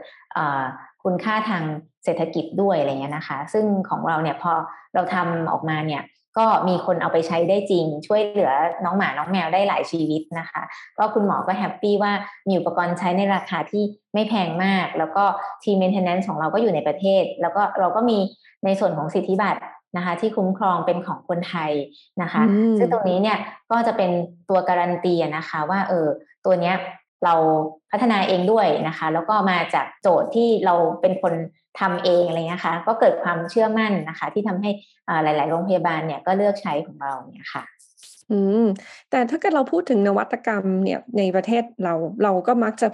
[1.02, 1.62] คุณค่าทาง
[2.04, 4.52] เศรษฐกิจด้วยอะไรเงี้ยนะคะ ซึ่งของเราเนี่ยพอ
[4.94, 6.02] เราทำออกมาเนี่ย
[6.38, 8.52] ก็มีคนเอาไปใช้ได้จริง ช่วยเหลือ
[8.84, 10.62] น้องหมาน้องแมวได้หลายชีวิตนะคะ
[10.98, 12.12] ก็คุณหมอก็ happy ว่า
[12.48, 15.24] มีอุปกรณ์ใช้ในราคาที่ไม่แพงมาก แล้วก็
[15.64, 18.18] ทีม maintenance ของเราก็อยู่ในประเทศ แล้วก็เราก็มี
[18.64, 19.60] ในส่วนของสิทธิบัตร
[19.96, 21.72] นะคะที่คุ้มครองเป็นของคนไทย
[22.22, 22.42] นะคะ
[22.78, 23.38] ซึ่งตรงนี้เนี่ย
[23.70, 24.10] ก็จะเป็น
[24.50, 26.06] ตัวการันตีนะคะว่าเออ
[26.44, 26.74] ตัวเนี้ย
[27.24, 27.34] เรา
[27.90, 31.34] พัฒนาเองด้วยนะคะ แล้วก็มาจากโจทย์ที่เราเป็นคน
[31.80, 34.70] ทำเองอะไรเงี้ยค่ะก็เกิดความเชื่อมั่นนะคะ ที่ทำให้
[35.22, 37.64] หลาย ๆ โรงพยาบาลเนี่ยก็เลือกใช้ของเราเนี่ยค่ะ
[38.30, 38.64] อืม
[39.10, 42.88] แต่ถ้าเกิดเราพูดถึงนวัตกรรมเนี่ยในประเทศเราเราก็มักจะ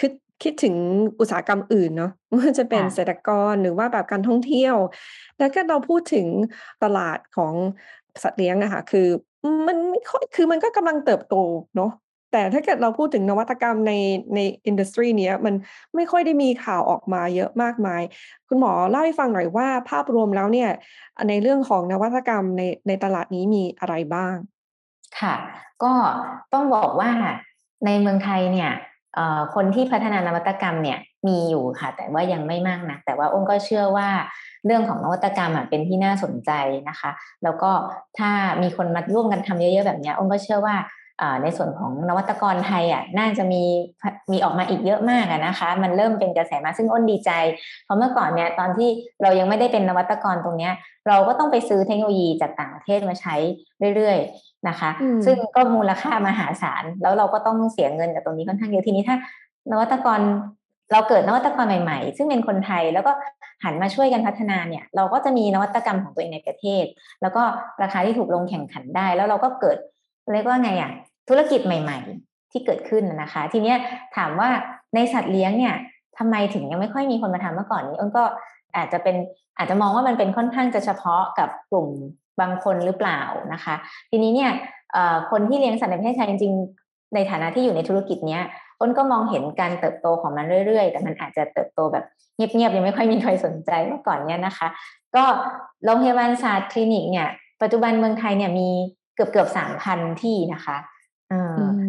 [0.00, 0.10] คิด
[0.42, 0.74] คิดถึง
[1.20, 4.76] อุตสาหกรรมอื่นเนาะว่าจะเป็นเศรษฐกรหรือว่าแบบการท่องเที่ยว
[5.38, 6.26] แล้วก็เราพูดถึง
[6.82, 7.54] ตลาดของ
[8.22, 9.08] สัตว์เลี้ยงอะค่ะคือ
[9.66, 11.36] มันไม่ค่อยคือมันก็กำลังเติบโต
[11.76, 11.92] เนาะ
[12.32, 13.92] แต่ถ้าเกิดเราพูดถึงนวัตกรรมใน
[14.34, 15.54] ในอินดัสทรีเนี้ยมัน
[15.94, 18.02] ไม่ค่อยได้มีข่าวออกมาเยอะมากมาย
[18.48, 20.70] คุณหมอเล่าให้ฟังหน่อยว่าภาพรวมแล้วเนี่ย
[21.28, 24.36] ในเรื่องของนวัตกรรมในในตลาดนี้มีอะไรบ้าง
[25.20, 25.34] ค่ะ
[25.82, 25.92] ก็
[26.52, 27.10] ต้องบอกว่า
[27.86, 28.70] ในเมืองไทยเนี่ย
[29.54, 34.08] คนที่พัฒนานวัตกรรมเนี่ยมีอยู่ค่ะ แต่ว่ายังไม่มากนะแต่ว่าอ้นก็เชื่อว่า
[34.66, 36.50] เรื่องของนวัตกรรมอะเป็นที่น่าสนใจ
[36.88, 37.10] นะคะ
[37.42, 37.70] แล้วก็
[38.18, 38.30] ถ้า
[38.62, 40.76] มีคนมาร่วมกันทำเยอะๆแบบนี้อ้นก็เชื่อว่า
[41.42, 43.62] ในส่วนของนวัตกรไทยอะน่าจะมี
[44.32, 47.30] มีออกมาอีกเยอะมากนะคะ มันเริ่มเป็นกระแสมาซึ่งอ้นดีใจ
[47.84, 48.88] เพราะเมื่อก่อนเนี่ยตอนที่
[49.22, 50.72] เรายังไม่ได้เป็นนวัตกรตรงเนี้ย
[51.08, 53.34] เราก็ต้องไปซื้อเทคโนโลยีจากต่างประเทศมาใช้
[53.96, 54.90] เรื่อยๆนะคะ
[55.26, 59.16] ซึ่งก็มูลค่ามหาศาลแล้วเราก็ต้องเสียเงินกับตรงนี้ค่อนข้างเยอะทีนี้ถ้า
[59.72, 60.20] นวัตกร
[60.92, 63.12] เราเกิดนวัตกรใหม่ๆ ซึ่งเป็นคนไทยแล้วก็
[63.64, 66.84] หันมาช่วยกันพัฒนาเนี่ย เราก็จะมีนวัตกรรมของตัวเองในประเทศ
[67.22, 67.42] แล้วก็
[67.82, 69.78] ราคาที่ถูกลงแข่งขันได้ แล้วเราก็เกิด
[70.32, 70.90] เรียกว่าไงอะ
[71.28, 73.76] ธุรกิจใหม่ ๆ ที่เกิดขึ้นนะคะ ทีเนี้ย
[74.16, 74.48] ถามว่า
[74.94, 75.74] ในสัตว์เลี้ยงเนี่ย
[76.18, 78.24] ทำไมถึงยังไม่ค่อยมีคนมาทำเมื่อก่อนนี้อ้นก็
[78.76, 79.16] อาจจะเป็น
[79.58, 81.88] อาจจะมองว่ามันเป็นค่อนข้างจะเฉพาะกับกลุ่ม
[82.40, 83.20] บางคนหรือเปล่า
[83.52, 83.74] นะคะ
[84.10, 84.50] ทีนี้เนี่ย
[85.30, 88.42] คนที่เลี้ยงสัตว์ในประเทศไทยจริงๆ ในฐานะที่อยู่ในธุรกิจเนี้ย
[88.80, 92.04] อ้นก็มองเห็นการเติบโตของมันเรื่อยๆ แต่มันอาจจะเติบโตแบบ
[92.36, 94.68] เงียบๆยังไม่ค่อยมีใครสนใจเมื่อก่อนเนี้ยนะคะ
[95.16, 95.24] ก็
[95.84, 97.28] โรงพยาบาลศาสตร์คลินิกเนี่ย
[97.62, 98.70] ปัจจุบันเมืองไทยเนี่ยมี
[99.16, 100.76] เกือบเกือบสามพันที่นะคะ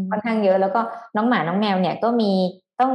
[0.09, 0.81] ค่อนข้างเยอะแล้วก็
[1.15, 2.31] น้องหมาน้องแมวเนี่ยก็มี
[2.81, 2.93] ต้อง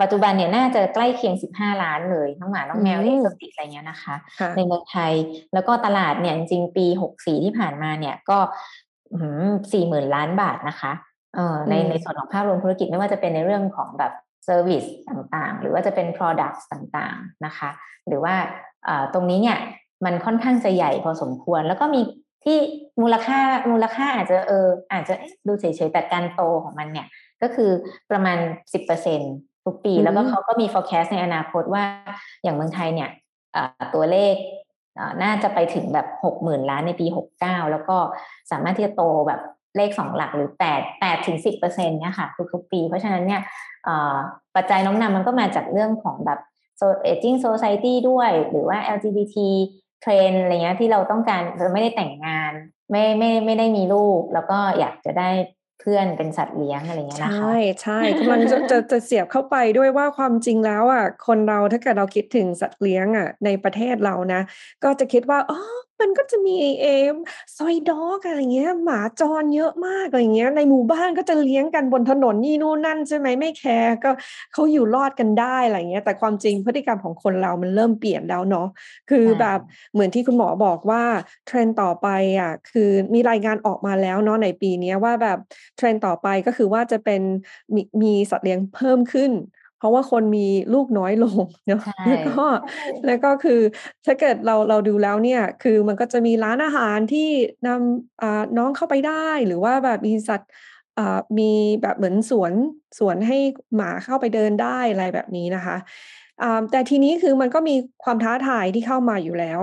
[0.00, 4.14] ปัจจุบันเนี่ยน่าจะใกล้เคียงสิบห้าล้านเลยน้องหมาน้องแมวเอกติอะไรเงี้ยนะคะ
[4.56, 5.12] ในเมืองไทย
[5.54, 8.38] แล้วก็ตลาดเนี่ยจริงปีหกสี่ที่ผ่านมาเนี่ยก็
[9.72, 10.92] สี่หมื่นล้านบาทนะคะ
[11.34, 14.12] เออในในส่วนของภาพรวมธุรกิจไม่ว่าจะเป็นในเรื่องของแบบ
[14.44, 17.70] เซอร์วิสต่างๆ หรือว่าจะเป็น Products ต่างๆนะคะ
[18.06, 18.34] หรือว่า
[19.14, 19.58] ตรงนี้เนี่ย
[20.04, 22.00] มันค่อนข้างจะใหญ่พอสมควร แล้วก็มี
[22.44, 22.58] ที่
[23.02, 23.40] มูลค่า
[23.72, 25.14] มูลค่าอาจจะเอออาจจะ
[25.46, 27.06] ดูเฉยๆแต่การโตของมันเนี่ย
[27.42, 27.70] ก็คือ
[28.10, 28.38] ประมาณ
[28.72, 29.20] สิบเปอร์เซ็น
[29.64, 31.84] ทุกปี แล้วก็เขาก็มี forecast ในอนาคตว่า
[32.42, 33.10] อย่างเมืองไทยเนี่ย
[33.94, 34.34] ตัวเลข
[35.22, 37.96] น่าจะไปถึงแบบหกหมื่นล้านในปีหกเก้าแล้วก็
[38.50, 39.40] สามารถที่จะโตแบบ
[39.76, 43.40] เลขสองหลักหรือแปดแปดถึงสิบเปอร์เซ็นเนี่ยค่ะทุกๆปี เพราะฉะนั้นเนี่ย
[44.56, 46.40] ปัจจัยน้องนำมันก็มาจากเรื่องของแบบ
[47.06, 49.36] aging society ด้วยหรือว่า LGBT
[50.02, 52.52] เทรนอะไรเงี้ยที่เราต้องการเราไม่ได้แต่งงาน
[52.90, 55.30] ไม่ไม่ไม่ได้มีลูก แล้วก็อยากจะได้
[55.80, 64.40] เพื่อนเป็นสัตว์เลี้ยงอะไรเงี้ยนะคะใช่ใช่กำลังจะจะจะเสียบเข้าไปด้วยว่าความจริงแล้วอะคนเราถ้าเกิดเราคิดถึงสัตว์เลี้ยงอะในประเทศเรานะ
[64.84, 65.58] ก็จะคิดว่าอ๋อ
[66.00, 67.14] มันก็จะมีเอม
[67.56, 74.10] ซอยดอกอะไรเงี้ย หมาจรเยอะมากอะไรเงี้ย ในหมู่บ้านก็จะเลี้ยงกันบนถนนนี่นู่นนั่นใช่ไหมไม่แคร์ก็
[74.52, 78.66] เขาอยู่รอดกันได้อะไรเงี้ย แต่ความจริงพฤติกรรมของคนเรามันเริ่มเปลี่ยนแล้วเนาะ
[79.10, 79.58] คือแบบ
[79.92, 81.02] เหมือนที่คุณหมอบอกว่า
[81.46, 82.06] เทรนต่อไป
[82.40, 85.38] อะคือมีรายงานออกมาแล้วเนาะในปีนี้ว่าแบบ
[85.76, 87.22] เทรนต่อไปก็คือว่าจะเป็น
[87.74, 89.32] มีมีสัตว์เลี้ยงเพิ่มขึ้น
[89.78, 92.44] เพราะว่าคนมีลูกน้อยลงเนาะแล้วก็
[93.06, 93.60] แล้วก็คือ
[94.06, 97.28] ถ้าเกิดเราเราดูแล้วเนี่ยคือมันก็จะมีร้านอาหารที่
[97.66, 100.50] นำน้องเข้าไปได้หรือว่าแบบมีสัตว์
[101.38, 102.52] มีแบบเหมือนสวน
[102.98, 103.38] สวนให้
[103.76, 105.76] หมาเข้าไปเดินได้อะไรแบบนี้นะคะ
[106.70, 109.60] แต่ทีนี้คือมันก็มีความท้าทายที่เข้ามาอยู่แล้ว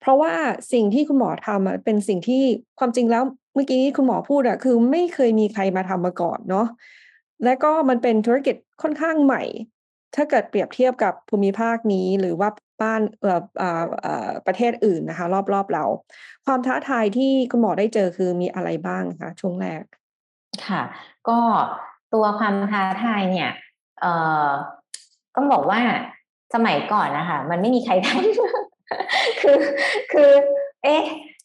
[0.00, 0.32] เพราะว่า
[0.72, 2.42] สิ่งที่คุณหมอทำเป็นสิ่งที่
[2.78, 3.22] ความจริงแล้ว
[3.54, 6.66] เมื่อกี้คุณหมอพูดอะคือไม่เคยมีใครมาทำมาก่อนเนาะ
[7.44, 9.42] และก็มันเป็นธุรกิจค่อนข้างใหม่
[10.16, 12.48] ถ้าเกิดเปรียบเทียบกับภูมิภาคนี้หรือว่า
[12.82, 15.84] บ้านเอ่อเอ่อเอ่อประเทศอื่นนะคะ รอบๆเรา
[16.46, 19.82] ความท้าทายที่คุณหมอได้เจอคือมีอะไรบ้างคะช่วงแรก
[20.66, 20.82] ค่ะ
[21.28, 21.38] ก็
[22.14, 23.50] ตัวความท้าทายเนี่ย
[24.00, 24.12] เอ่
[24.46, 24.48] อ
[25.34, 25.80] ต้องบอกว่า
[26.54, 29.58] สมัยก่อนนะคะมันไม่มีใครทำคือ
[30.12, 30.30] คือ
[30.82, 31.02] เอ๊ะ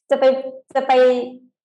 [0.10, 0.23] จะไป
[0.75, 0.91] จะไป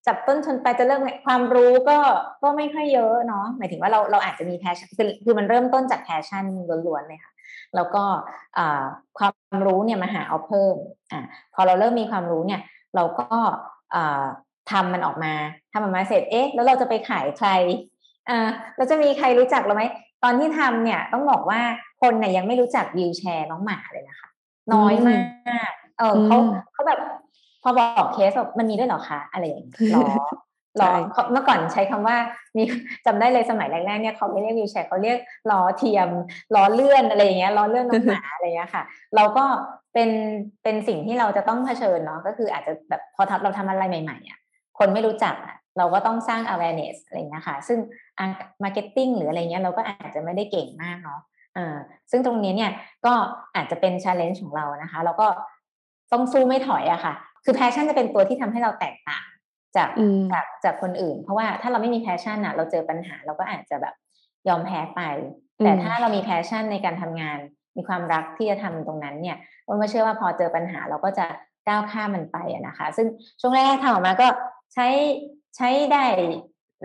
[0.07, 1.99] จับต้นชนปลายจะเริ่มความรู้ก็
[2.43, 6.45] ก็ไม่ค่อยเยอะเนาะหมายถึงว่าเราเราอาจจะมี passion คือคือมันเริ่มต้นจาก passion
[6.87, 7.33] ล้วนๆเลยค่ะ
[7.75, 8.05] แล้วก็
[9.19, 10.75] ความรู้เนี่ยมาหาเอาเพิ่ม
[11.13, 11.21] อ่า
[11.55, 12.61] พอเราเริ่มมีความรู้เนี่ย
[12.95, 13.37] เราก็
[14.71, 15.33] ทำมันออกมา
[15.73, 17.49] ทำมันมาเสร็จเอ๊ะแล้วเราจะไปขายใคร
[18.29, 19.85] อ่าเราจะมีใครรู้จักเราไหม
[20.25, 21.61] ตอนที่ทำเนี่ยต้องบอกว่า
[22.01, 24.29] คนเนี่ยยังไม่รู้จัก wheelchair น้องหมาเลยนะคะ
[24.75, 25.19] น้อยมา
[25.69, 26.37] กเออเขา
[26.73, 27.01] เขาแบบ
[27.67, 30.07] อบอกเคสมันมีด้วยหรอคะอะไรอย่างเงี้ยหรอ
[30.79, 30.91] หรอ
[31.33, 32.17] เมื่อก่อนใช้คำว่า
[32.57, 32.63] มี
[33.07, 35.19] จำได้เลยสมัยแรกๆเนี่ยเขาไม่เรียกวิวแชร์เขาเรียก
[35.51, 36.09] ล้อเทียม
[36.55, 38.83] ล้อเลื่อนอะไรอย่างเงี้ยล้อเลื่อนน้องหมาอะไรเงี้ยค่ะ
[39.17, 39.45] เราก็
[39.95, 40.11] เป็น
[40.63, 44.39] เป็นสิ่งที่เราจะต้องเผชิญเนาะก็คืออาจจะแบบพอทับเราทำอะไรใหม่ๆอะ
[44.79, 47.79] คนไม่รู้จักอะเราก็ต้องสร้าง awareness อะไรเงี้ยค่ะ ซึ่ง
[48.63, 51.21] marketing หรืออะไรเงี้ยเราก็อาจจะไม่ได้เก่งมากเนาะ
[51.57, 51.77] อ่า
[52.11, 52.71] ซึ่งตรงนี้เนี่ย
[53.07, 53.13] ก็
[53.57, 55.27] อาจจะเป็น challenge ของเรานะคะ แล้วก็
[56.13, 57.15] ต้องสู้ไม่ถอยอะค่ะ
[57.47, 59.25] คือ passion จะเป็นตัวที่ทำให้เราแตกต่าง
[59.77, 59.89] จาก
[60.33, 63.95] จากจากคนอื่น เพราะว่าถ้าเราไม่มี passion อะเราเจอปัญหาเราก็อาจจะแบบ
[64.49, 65.01] ยอมแพ้ไป
[65.65, 67.39] แต่ถ้าเรามี passion ในการทำงาน
[67.77, 69.37] มีความรักที่จะทำตรงนั้นเนี่ย
[69.69, 71.27] วันก็เชื่อว่าพอเจอปัญหาเราก็จะ
[71.69, 73.07] ก้าวข้ามมันไปนะคะ ซึ่ง
[73.41, 74.27] ช่วงแรกทำออกมาก็
[74.75, 74.87] ใช้
[75.57, 76.05] ใช้ได้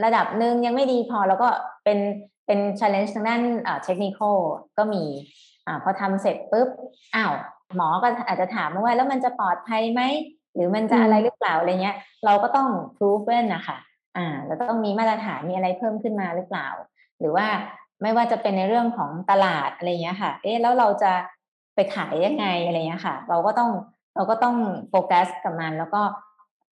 [0.04, 1.50] ระดับหนึ่งยังไม่ดีพอแล้วก็
[1.84, 2.00] เป็น
[2.45, 3.41] เป็น challenge ทางด้าน
[3.84, 4.19] เทคนิค
[4.78, 5.04] ก็มี
[5.67, 6.69] อ่าพอทำเสร็จปุ๊บ
[7.15, 7.34] อ้าว
[7.76, 10.02] หมอก็อาจจะถามว่าแล้วมันจะปลอดภัยไหม
[10.56, 13.78] หรือมันจะอะไรหรือเปล่าอะไรเงี้ย เราก็ต้อง proven นะคะ
[14.18, 16.68] อ่าเราต้องมีมาตรฐานมีอะไรเพิ่มขึ้นมาหรือเปล่า
[17.20, 17.48] หรือว่า
[18.02, 21.12] ไม่ว่าจะเป็นในเรื่องของตลาดอะไรเงี้ยค่ะ เอ๊ะแล้วเราจะ
[21.76, 23.72] ไปขายยังไงอะไรเงี้ยค่ะ เราก็ต้อง
[24.16, 24.56] เราก็ต้อง
[24.90, 26.02] โฟกัสกับมัน แล้วก็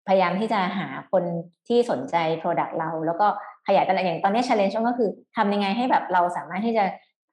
[0.08, 1.24] พยายามที่จะหาคน
[1.68, 3.28] ที่สนใจ Product เรา แล้วก็
[3.68, 6.86] ขยายตลาดอย่างตอนนี้ challenge ก็คือทำยังไงให้แบบเราสามารถที่จะ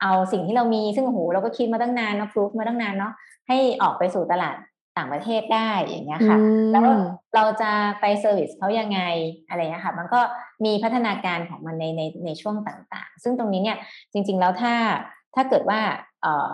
[0.03, 3.13] เอาสิ่งที่เรามีซึ่งโหเราก็คิดมาตั้งนานเนาะ prove มาตั้งนานเนาะ
[3.49, 4.57] ให้ออกไปสู่ตลาด
[4.97, 6.39] ต่างประเทศได้อย่างเงี้ยค่ะ
[6.73, 6.87] แล้ว
[7.35, 9.01] เราจะไป service เขายังไง
[9.49, 10.21] อะไรเงี้ยค่ะ มันก็
[10.65, 13.79] มีพัฒนาการของมันในในในช่วงต่างๆ ซึ่งตรงนี้เนี่ย
[14.13, 14.75] จริง ๆ แล้วถ้า
[15.35, 15.81] ถ้าเกิดว่า
[16.23, 16.51] เอ่อ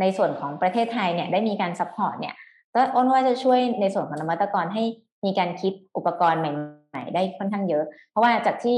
[0.00, 2.34] ในส่วนของประเทศไทยเนี่ยได้มีการ support เนี่ย
[2.74, 4.84] ก็อ้นว่าจะช่วยในส่วนของนวัตกรให้
[5.24, 8.76] มีการคิดอุปกรณ์ใหม่ๆ ได้ค่อนข้างเยอะ เพราะว่าจากที่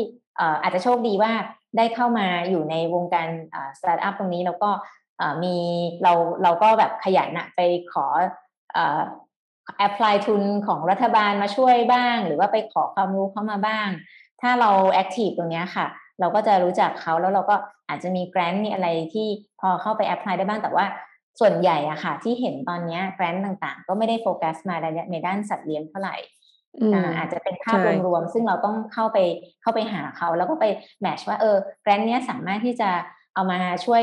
[0.63, 1.33] อาจจะโชคดีว่า
[1.77, 3.29] ได้เข้ามาอยู่ในวงการ
[3.79, 4.71] สตาร์ทอัพตรงนี้แล้วก็
[5.45, 5.55] มี
[6.03, 7.61] เราเราก็แบบขยันนะไป
[7.93, 8.05] ขอ
[9.79, 13.89] apply ทุนของรัฐบาลมาช่วยบ้าง หรือว่าไปขอความรู้เข้ามาบ้าง
[14.41, 15.87] ถ้าเรา active ตรงนี้ค่ะ
[16.21, 17.57] เราก็จะรู้จักเขาแล้วเราก็
[17.89, 19.27] อาจจะมี grant มีอะไรที่
[19.61, 20.87] พอเข้าไปแอพพลายได้บ้างแต่ว่า
[21.41, 24.77] ส่วนใหญ่อะค่ะ ที่เห็นตอนนี้แกรนต์ต่างๆ ก็ไม่ได้โฟกัสมา
[25.11, 26.17] ในด้านสัตว์เลี้ยงเท่าไหร่
[27.19, 29.19] อาจจะเป็นภาพรวมๆซึ่งเราต้องเข้าไป
[29.63, 30.65] เข้าไปหาเขา แล้วก็ไป
[31.01, 32.91] แมชว่าเออแกรนต์นี้สามารถที่จะ
[33.35, 34.03] เอามาช่วย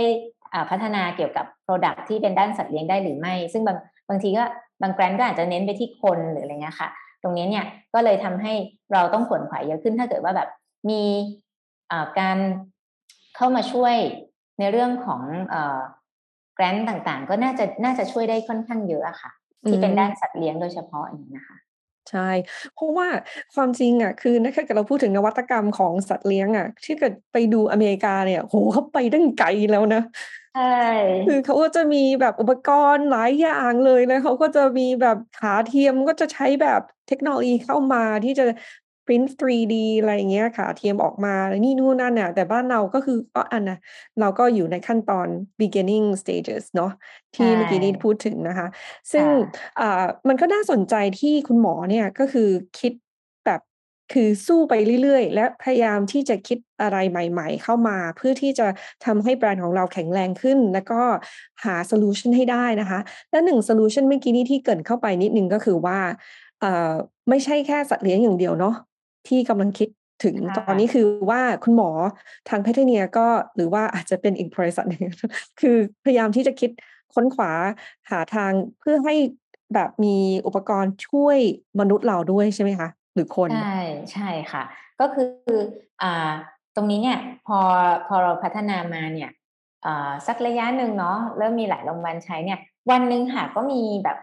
[0.70, 3.78] พัฒนาเกี่ยวกับ Product ที่เป็นด้านสัตว์เลี้ยงได้หรือไม่ ซึ่งบาง
[4.12, 4.46] บางทีก็
[4.82, 6.90] บางแกรนด์ก็อาจจะเน้นไปที่คนหรืออะไรเงี้ยค่ะ
[7.24, 8.54] ตรงนี้เนี่ยก็เลยทำให้
[8.94, 10.50] เราต้องขวนขวายเยอะขึ้นถ้าเกิดว่าแบบ
[10.90, 11.04] มี
[12.20, 12.38] การ
[13.36, 13.96] เข้ามาช่วย
[14.60, 15.22] ในเรื่องของ
[16.56, 19.32] แกรนด์ต่างๆ ก็น่าจะน่าจะช่วยได้ค่อนข้างเยอะอะค่ะ
[19.68, 21.58] ที่เป็นด้านสัตว์เลี้ยงโดยเฉพาะอย่างนี้นะคะ
[22.12, 22.20] ใช่
[22.74, 23.08] เพราะว่า
[23.54, 30.00] ความจริงอะคือถ้าเกิดเราพูดถึงนวัตกรรมของสัตว์เลี้ยงอะที่เกิดไปดูอเมริกาเนี่ยโหเขาไปตั้งไกลแล้วนะ
[30.54, 30.62] ใช่
[31.28, 38.44] คือเขาก็จะมีแบบอุปกรณ์หลายอย่างเลยแล้วเขาก็จะมีแบบขาเทียมก็จะใช้แบบเทคโนโลยีเข้ามาที่จะ
[39.06, 43.78] print 3D อะไรอย่างเงี้ยค่ะ เทียมออกมานี่นู่นนั่นเนี่ยแต่บ้านเราก็คือก็อันนะ
[44.20, 45.28] เราก็อยู่ในขั้นตอน
[45.60, 46.92] beginning stages เนาะ
[47.36, 48.68] ที่เมื่อกี้นี้พูดถึงนะคะ
[49.12, 49.28] ซึ่ง
[49.80, 52.94] อ่ามันก็น่าสนใจที่คุณหมอเนี่ยก็คือคิด
[53.46, 53.62] แบบ
[54.14, 58.68] คือสู้ไปเรื่อยๆ และพยายามที่จะคิดอะไรใหม่ ๆ เข้ามา เพื่อที่จะ
[59.06, 61.02] ทำให้แบรนด์ของเราแข็งแรงขึ้น แล้วก็
[61.64, 63.00] หาโซลูชันให้ได้นะคะ
[63.32, 66.00] และหนึ่งโซลูชันเมื่อกี้นี้ที่เกิดเข้าไปนิดนึงก็คือว่า
[67.30, 68.76] ไม่ใช่แค่สัตว์เลี้ยงอย่างเดียวเนาะ
[69.28, 69.90] ที่กำลังคิด
[70.24, 71.90] ถึงตอนนี้คือว่าคุณหมอ
[72.50, 75.04] ทางเพทเนียก็หรือว่าอาจจะเป็นอีกบริษัทหนึ่ง
[75.62, 76.72] คือพยายามที่จะคิด
[77.14, 77.52] ค้นขวา
[78.10, 79.16] หาทางเพื่อให้
[79.74, 81.38] แบบมีอุปกรณ์ช่วย
[81.80, 83.82] มนุษย์เราด้วยใช่ไหมคะ หรือคนใช่
[84.14, 84.64] ใช่ค่ะ
[85.00, 85.30] ก็คือ
[86.02, 86.32] อ่า
[86.76, 87.60] ตรงนี้เนี่ยพอ
[88.08, 89.32] พอเราพัฒนามาเนี่ย
[90.28, 92.60] สักระยะหนึ่งเนาะเริ่มมีหลายโรงพยาบาลใช้เนี่ย
[92.92, 94.18] วันหนึ่งค่ะก็มีแบบ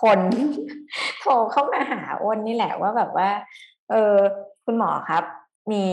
[0.00, 0.18] คน
[1.20, 3.28] โทรเข้ามาหาอ้นนี่แหละว่าแบบว่า
[3.90, 4.18] เออ
[4.64, 5.24] คุณหมอครับ
[5.72, 5.84] มี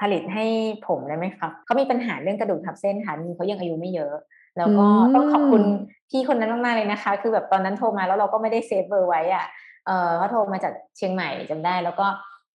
[0.00, 0.46] ผผลิตให้
[0.86, 4.14] ผมเลยไหมครับเขามีปัญหาเรื่องกระดูกทับเส้นค่ะนี่เขายังอายุไม่เยอะ
[4.58, 5.62] แล้วก็ต้องขอบคุณ
[6.10, 9.46] พี่คนนั้นมากๆเลยนะคะ คือแบบตอนนั้นโทรมาแล้วเราก็ไม่ได้เซฟเบอร์ไว้อะ
[9.86, 12.06] เออเขาโทรมาจากเชียงใหม่จำได้ แล้วก็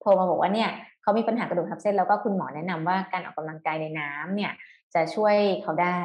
[0.01, 0.69] โทรมาบอกว่าเนี่ย
[1.01, 4.51] เขามีปัญหากระดูกทับเส้นแล้วก็คุณหมอแนะนำว่าการออกกำลังกายในน้ำเนี่ย
[4.93, 5.99] จะช่วยเขาได้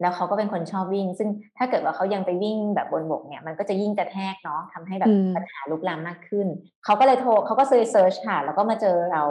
[0.00, 1.28] แล้วเขาก็เป็นคนชอบวิ่ง ซึ่ง
[1.58, 6.46] ถ้าเกิดว่าเขายังไปวิ่งแบบบนบกเนี่ย มันก็จะยิ่งกระแทกเนาะทำให้แบบปัญหาลุกลามมากขึ้น
[6.84, 9.22] เขาก็เลยโทรเขาก็ search ค่ะ แล้วก็มาเจอเรา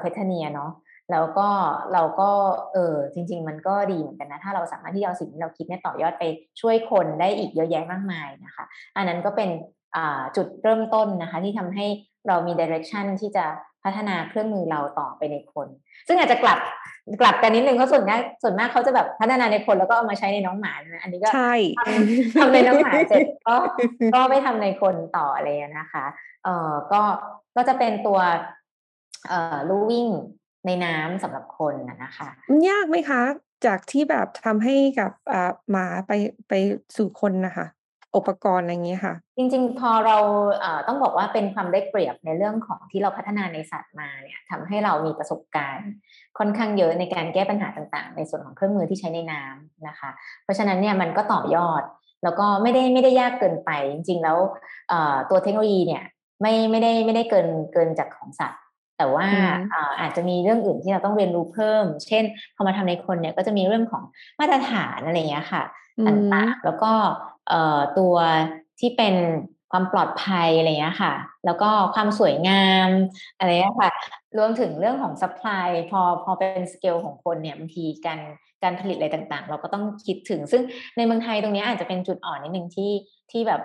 [0.00, 0.72] เพทเนียเนาะ
[1.10, 1.48] แล้วก็
[1.92, 2.30] เราก็
[2.72, 6.24] เออจริง ๆ มันก็ดีเหมือนกันนะ ถ้าเราสามารถที่เอาสิ่งที่เราคิดเนี่ยต่อยอดไป
[6.60, 8.64] ช่วยคนได้อีกเยอะแยะมากมายนะคะ
[8.96, 9.50] อันนั้นก็เป็น
[10.36, 11.86] จุดเริ่มต้นนะคะ ที่ทำให้
[12.28, 13.44] เรามี direction ที่จะ
[13.84, 15.68] พัฒนาเครื่องมือเราต่อไปในคน
[16.08, 16.58] ซึ่งอาจจะกลับ
[17.20, 21.54] กลับกันนิดนึงเพราะส่วนมากส่วนมากเขาจะแบบพัฒนาในคนแล้วก็เอามาใช้ในน้องหมานะอันนี้ก็ใช่
[22.40, 23.56] ทำในน้องหมาเสร็จก็
[24.14, 26.04] ก็ไปทำในคนต่ออะไรนะคะ
[26.44, 27.02] เอ่อก็
[27.56, 28.18] ก็จะเป็นตัว
[29.28, 30.08] เอ่อลู่วิ่ง
[30.66, 33.22] ในน้ำสำหรับคนนะคะมันยากไหมคะ
[33.66, 35.10] จากที่แบบทำให้กับ
[35.70, 36.12] หมาไป
[36.48, 36.52] ไป
[36.96, 37.66] สู่คนนะคะ
[38.16, 40.18] อุปกรณ์อะไรเงี้ยค่ะ จริง ๆ พอเรา
[40.88, 45.90] ต้องบอกว่าเป็นความได้เปรียบในเรื่องของที่เราพัฒนาในสัตว์มาเนี่ยทำให้เรามีประสบการณ์
[46.38, 50.10] ค่อนข้างเยอะในการแก้ปัญหาต่างๆ ในส่วนของเครื่องมือที่ใช้ในน้ำนะคะ
[50.44, 51.82] เพราะฉะนั้นเนี่ยมันก็ต่อยอด
[52.22, 54.38] แล้วก็ไม่ได้ไม่ได้ยากเกินไป จริง ๆ แล้ว
[55.30, 56.04] ตัวเทคโนโลยีเนี่ย
[56.40, 58.60] ไม่ไม่ได้ไม่ได้เกินเกินจากของสัตว์
[58.98, 59.26] แต่ว่า
[60.00, 64.02] อาจจะมีเรื่องอื่นที่เราต้องเรียนรู้เพิ่ม เช่น พอมาทำในคนเนี่ยก็จะมีเรื่องของ
[64.40, 65.62] มาตรฐานอะไรเงี้ยค่ะ
[66.06, 66.92] ต่างๆ แล้วก็
[67.98, 68.14] ตัว
[68.80, 69.14] ที่เป็น
[69.72, 71.12] ความปลอดภัยอะไรเงี้ยค่ะ
[71.44, 72.88] แล้วก็ความสวยงาม
[73.38, 73.90] อะไรเงี้ยค่ะ
[74.38, 78.20] รวมถึงเรื่องของ supply พอพอเป็นสเกลของคนเนี่ยบางทีการ
[78.62, 80.62] การผลิตอะไรต่างๆ เราก็ต้องคิดถึง ซึ่ง
[80.96, 82.92] ในเมืองไทยตรงนี้อาจจะเป็นจุดอ่อนนิดนึงที่
[83.30, 83.60] ที่แบบ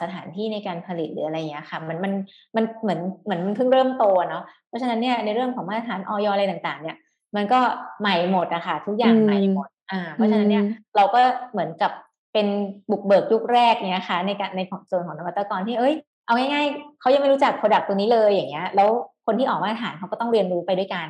[0.00, 2.12] สถานที่ในการผลิตหรืออะไรเงี้ยค่ะ มันมัน
[2.56, 6.96] มันเหมือนเหมือนมันเพิ่งเริ่มโตเนาะเพราะฉะนั้นเนี่ยในเรื่องของมาตรฐานเอยอะไรต่างๆ เนี่ย
[7.36, 7.60] มันก็
[8.00, 10.64] ใหม่หมดอะค่ะทุกอย่างใหม่หมดอ่าเพราะฉะนั้นเนี่ย
[10.96, 11.20] เราก็
[11.52, 11.92] เหมือนกับ
[12.32, 12.46] เป็น
[12.90, 15.94] บุกเบิกยุคแรกเนี่ยค่ะในการในของส่วนของนวัตกรที่เอ้ย
[16.26, 18.88] เอาง่ายๆเขายังไม่รู้จัก product ตัวนี้เลยอย่างเงี้ย แล้ว
[19.26, 21.08] คนที่ออกมาตรฐานเขาก็ต้องเรียนรู้ไปด้วยกัน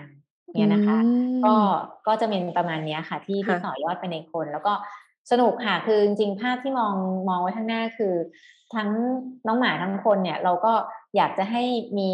[0.58, 0.98] เนี่ยนะคะ
[1.44, 1.54] ก็
[2.06, 4.72] ก็จะเป็นประมาณนี้ค่ะ ที่ที่ต่อยอดไปในคน แล้วก็
[5.30, 6.94] สนุกค่ะคือจริงๆภาพที่มอง
[7.28, 8.14] มองไว้ข้างหน้าคือ
[8.74, 8.88] ทั้ง
[9.46, 10.72] น้องหมาทั้งคนเนี่ย เราก็
[11.16, 11.62] อยากจะให้
[11.98, 12.12] มี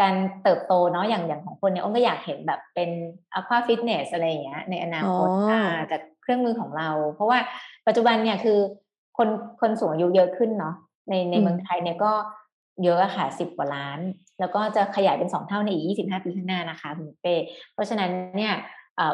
[0.00, 2.90] การเติบโตเนาะอย่างอย่างของคนเนี่ยอ้นก็อยากเห็นแบบเป็น
[3.34, 5.28] อควาฟิตเนสอะไรอย่างเงี้ยในอนาคต
[5.92, 7.38] จากเครื่องมือของเรา เพราะว่า
[7.86, 8.58] ปัจจุบันเนี่ยคือ
[9.16, 9.28] คน
[9.60, 10.74] คนสูงอายุเยอะขึ้นเนาะ
[11.10, 12.12] ในในเมืองไทยเนี่ยก็
[12.84, 13.98] เยอะค่ะสิบกว่าล้าน
[14.40, 17.34] แล้วก็จะขยายเป็นสองเท่าในอีกยี่สิบห้าปีข้างหน้านะคะคุณเป้
[17.74, 18.52] เพราะฉะนั้นเนี่ย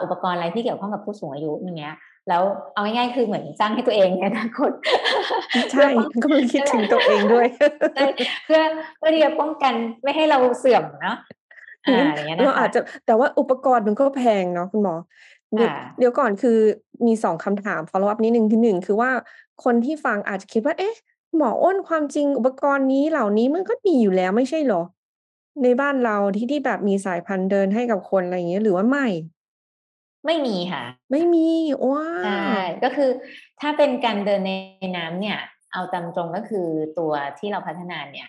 [0.03, 1.95] อุปกรณ์อะไรที่เกี่ยวข้องกับผู้สูงอายุอย่างเงี้ย
[2.29, 4.73] แล้วเอาง่ายๆคือเหมือนจ้างให้ตัวเองเนี่ยนะคน
[5.73, 5.89] ใช่
[6.23, 7.47] ก็มันคิดถึงตัวเองด้วย
[8.45, 8.61] เพื่อ
[8.99, 11.17] เพื่อที่จะป้องกันไม่ให้เราเสื่อมเนาะ
[11.87, 14.95] อ่าอย่างเงี้ยนะเราอาจจะแต่ว่าอุปกรณ์มันก็แพงเนาะคุณหมอ
[15.99, 16.59] เดี๋ยวก่อนคือ
[17.07, 19.11] มีสองคำถาม follow up นิดนึงที่หนึ่งคือว่า
[19.65, 20.95] คนที่ฟังอาจจะคิดว่า เอ๊ะ
[21.37, 24.83] หมออ้นความจริงอุปกรณ์นี้เหล่านี้มันก็มีอยู่แล้วไม่ใช่หรอ
[25.63, 29.07] ในบ้านเราที่ที่แบบมีสายพันธุ์เดินให้กับคนอะไรอย่างเงี้ยหรือว่าไม่
[30.27, 31.49] ไม่มีค่ะ ไม่มี
[31.91, 32.55] ว้าใช่
[32.85, 33.11] ก็คือ
[33.61, 34.53] ถ้าเป็นการเดินใน
[34.97, 35.39] น้ำเนี่ย
[35.73, 36.67] เอาตามตรงก็คือ
[36.99, 38.29] ตัวที่เราพัฒนาเนี่ย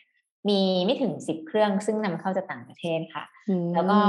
[0.49, 3.23] มีไม่ถึงสิบเครื่องซึ่งนำเข้าจากต่างประเทศค่ะ
[3.75, 3.99] แล้วก็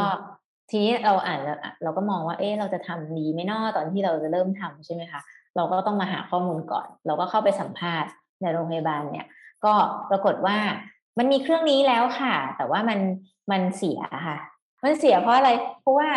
[0.71, 1.41] ทีนี้เราอ่าน
[1.83, 5.21] เราก็มองว่าเอ๊ะเราจะทำดีไม่นอตอนที่เราจะเริ่มทำใช่ไหมคะ
[5.57, 8.11] เราก็ต้องมาหาข้อมูลก่อน เราก็เข้าไปสัมภาษณ์
[8.43, 9.27] ในโรงพยาบาลเนี่ย
[9.65, 9.75] ก็
[10.11, 10.59] ปรากฏว่า
[11.19, 12.99] มันมีเครื่องนี้แล้วค่ะ แต่ว่ามัน
[13.51, 14.39] มันเสียค่ะ
[14.85, 16.09] มันเสียเพราะอะไร เพราะว่า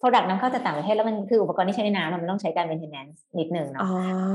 [0.00, 3.82] Product นำเข้าจากต่างประเทศแล้วมันคืออุปกรณ์ที่ใช้ในน้ำมันต้องใช้การ maintenance นิดหนึ่งเนาะ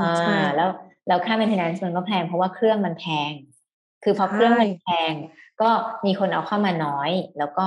[0.01, 0.69] อ่าแล้ว
[1.07, 3.31] แล้วค่า maintenance มันก็แพงเพราะว่าเครื่องมันแพง
[4.03, 5.13] คือพอเครื่องมันแพง
[5.61, 5.69] ก็
[6.05, 7.65] มีคนเอาเข้ามาน้อย แล้วก็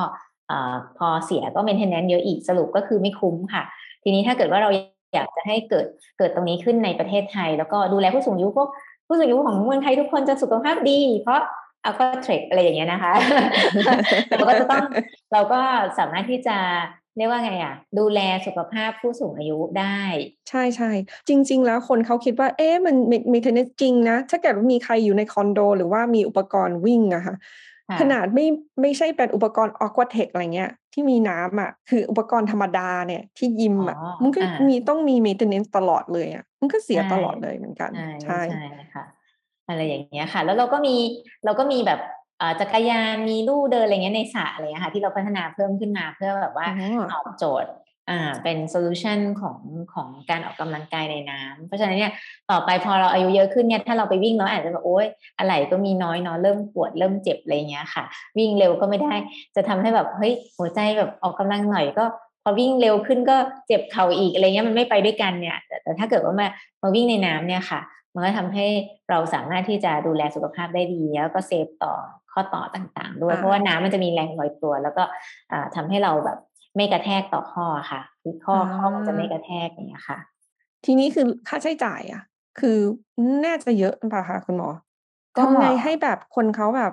[0.51, 0.53] อ
[0.99, 3.63] พอเสียก็ maintenance เยอะอีกสรุปก็คือไม่คุ้มค่ะ
[4.03, 4.71] ทีนี้ถ้าเกิดว่าเรา
[5.15, 5.87] อยากจะให้เกิด
[6.19, 8.69] เกิดตรงนี้ขึ้นในประเทศไทย แล้วก็ดูแลผู้สูงอายุพวก
[9.07, 11.41] ผู้สูงอายุของเมืองไทยทุกคนจะสุขภาพดี เพราะ
[11.83, 13.13] เอาก็เทรดอะไรอย่างเงี้ยนะคะ
[14.29, 14.85] เราก็จะต้อง
[15.33, 15.61] เราก็
[15.99, 16.57] สามารถที่จะ
[17.17, 19.99] เรียกว่าไงอะดูแลสุขภาพผู้สูงอายุได้
[20.51, 20.91] ใช่ใช่
[21.29, 22.95] จริง ๆ แล้วคนเขาคิดว่า เอ๊ะมัน
[23.33, 27.37] มีเทนเนสจริงนะ ถ้าเกิดว่ามีใครอยู่ในคอนโด หรือว่ามีอุปกรณ์วิ่งอะค่ะ
[28.01, 28.47] ขนาดไม่
[28.81, 37.93] ไม่ใช่เป็นอุปกรณ์อควาเทคอะไรเงี้ยที่มีน้ำอะคืออุปกรณ์ธรรมดาเนี่ยที่ยิมอะมันก็มีต้องมีเมนเทนเนนซ์ตลอดเลยอะมันก็เสียตลอดเลยเหมือนกัน
[38.25, 38.63] ใช่ใช่
[38.95, 39.05] ค่ะ
[39.69, 40.97] อะไรอย่างเงี้ยค่ะ แล้วเราก็มี
[41.45, 42.01] เราก็มีแบบ
[42.61, 46.67] จักรยานมีลู่เดินอะไรเงี้ยในสระอะไรเงี้ยค่ะที่เราพัฒนาเพิ่มขึ้นมาเพื่อแบบว่า
[47.13, 47.71] ตอบโจทย์
[48.11, 49.59] อ่าเป็น solution ของ
[49.95, 52.13] ของการออกกำลังกายในน้ำเพราะฉะนั้นเนี่ย
[52.51, 55.07] ต่อไปพอเราอายุเยอะขึ้นเนี่ยถ้าเราไปวิ่งเราอาจจะแบบโอ๊ย
[55.39, 58.05] อะไรก็มีน้อยเนาะเริ่มปวดเริ่มเจ็บอะไรเงี้ยค่ะ
[58.39, 59.15] วิ่งเร็วก็ไม่ได้
[59.57, 62.05] จะทำให้แบบเฮ้ยหัวใจแบบออกกำลังหน่อยก็
[62.43, 66.49] พอวิ่งเร็วขึ้นก็เจ็บเข่าอีกอะไรเงี้ยมันไม่ไปด้วยกันเนี่ยแต่ถ้าเกิดว่ามา
[66.83, 67.81] มาวิ่งในน้ำเนี่ยค่ะ
[68.15, 68.67] มันก็ทำให้
[69.11, 71.95] เราสามารถที่จะดูแลสุขภาพได้ดีแล้วก็เซฟต่อ
[72.33, 75.05] ข้อต่อต่างๆ ด้วยเพราะว่าน้ำมันจะมีแรงลอยตัว แล้วก็
[75.75, 76.39] ทำให้เราแบบ
[76.77, 80.19] ไม่กระแทกต่อข้อค่ะคือข้อข้อมันจะไม่กระแทกอย่างเงี้ยค่ะ
[80.85, 82.23] ทีนี้คือค่าใช้จ่ายอะ
[82.61, 82.79] คือ
[83.45, 84.69] น่าจะเยอะป่ะคะคุณหมอ
[85.41, 86.93] ทำไงให้แบบคนเขาแบบ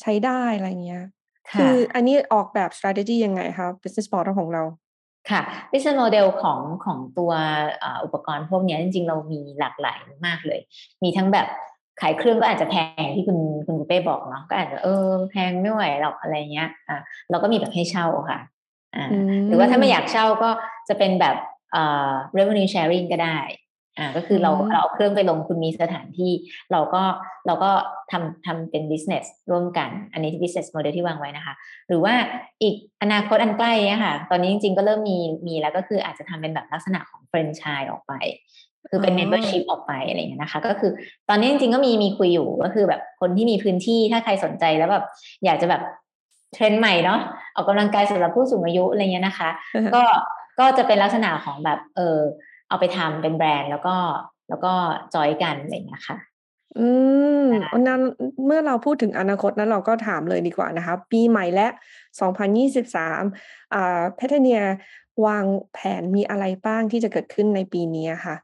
[0.00, 1.04] ใช้ได้อะไรเงี้ย
[1.58, 4.62] คืออันนี้ออกแบบ strategy ยังไงคะ business model ของเรา
[5.30, 7.32] ค่ะ business model ของของตัว
[8.04, 10.60] อุปกรณ์พวกนี้จริงๆ เรามีหลากหลายมากเลย
[11.02, 11.46] มีทั้งแบบ
[12.00, 16.98] ขายเครื่องก็อาจจะแพงที่คุณคุณเป้บอกเนาะก็อาจจะเออแพงไม่ไหวหรอกอะไรเงี้ยอ่า
[17.30, 18.40] เราก็มีแบบให้เช่าค่ะ
[18.96, 19.06] อ่า
[19.46, 20.50] หรือว่าถ้าไม่อยากเช่าก็
[20.88, 21.36] จะเป็นแบบ
[21.72, 23.38] เอ่อ revenue sharing ก็ได้
[23.98, 26.32] อ่าก็คือเราเราเอาเครื่องไปลงคุณมีสถานที่
[26.72, 27.02] เราก็
[27.46, 27.70] เราก็
[28.12, 31.54] ทำทำเป็น business ร่วมกัน อันนี้ business model ที่วางไว้นะคะ
[31.88, 32.14] หรือว่า
[32.62, 38.12] อีกอนาคตอันใกล้เนี่ยค่ะ ตอนนี้จริงๆก็เริ่มมีมีแล้วก็คืออาจจะทำเป็นแบบลักษณะของแฟรนไชส์ออกไป
[38.90, 40.92] คือเป็น membership ออกไปอะไรเงี้ยนะคะ ก็คือ
[41.28, 45.04] ตอนนี้จริงๆก็มีมีคุยอยู่ก็คือแบบคนที่มีพื้นที่ถ้าใครสนใจแล้วแบบ
[45.44, 45.82] อยากจะแบบ
[46.54, 47.18] เทรนด์ใหม่เนาะ
[47.54, 49.50] ออกกำลังกายสำหรับผู้สูงอายุอะไรเงี้ยนะคะ
[49.94, 50.02] ก็
[50.60, 52.18] ก็จะเป็นลักษณะของแบบเออ
[52.68, 53.94] เอาไปทำเป็นแบรนด์แล้วก็
[54.48, 54.72] แล้วก็
[55.14, 56.18] จอยกันอะไรอย่างเงี้ยค่ะ
[56.78, 56.88] อื
[57.42, 57.46] ม
[57.88, 58.00] นั้น
[58.46, 61.66] เมื่อเราพูดถึงอนาคตนั้นเราก็ถามเลยดีกว่านะคะ ปีใหม่และ
[62.50, 64.60] 2023อ่าแพทเนีย
[65.26, 68.36] วางแผนมีอะไรบ้างที่จะเกิดขึ้นในปีนี้ค่ะ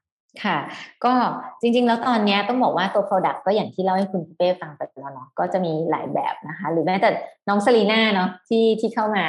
[0.44, 0.58] ค่ะ
[1.04, 1.12] ก็
[1.60, 7.10] จริงๆ แล้วตอนนี้ต้องบอกว่าตัว Product ก็อย่างที่เล่าให้คุณเป้ฟังไปแล้วเนาะก็จะมีหลายแบบนะคะ หรือแม้แต่
[7.48, 9.24] น้องสลีน่าเนาะที่ที่เข้ามา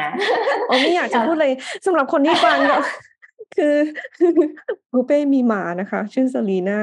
[0.67, 1.51] โอ้ไม่อยากจะพูดเลย
[1.85, 2.57] สำหรับคนที่ฟัง
[3.55, 3.75] คือ
[4.91, 6.79] คูเป้มีหมานะคะ ชื่อซาลีนา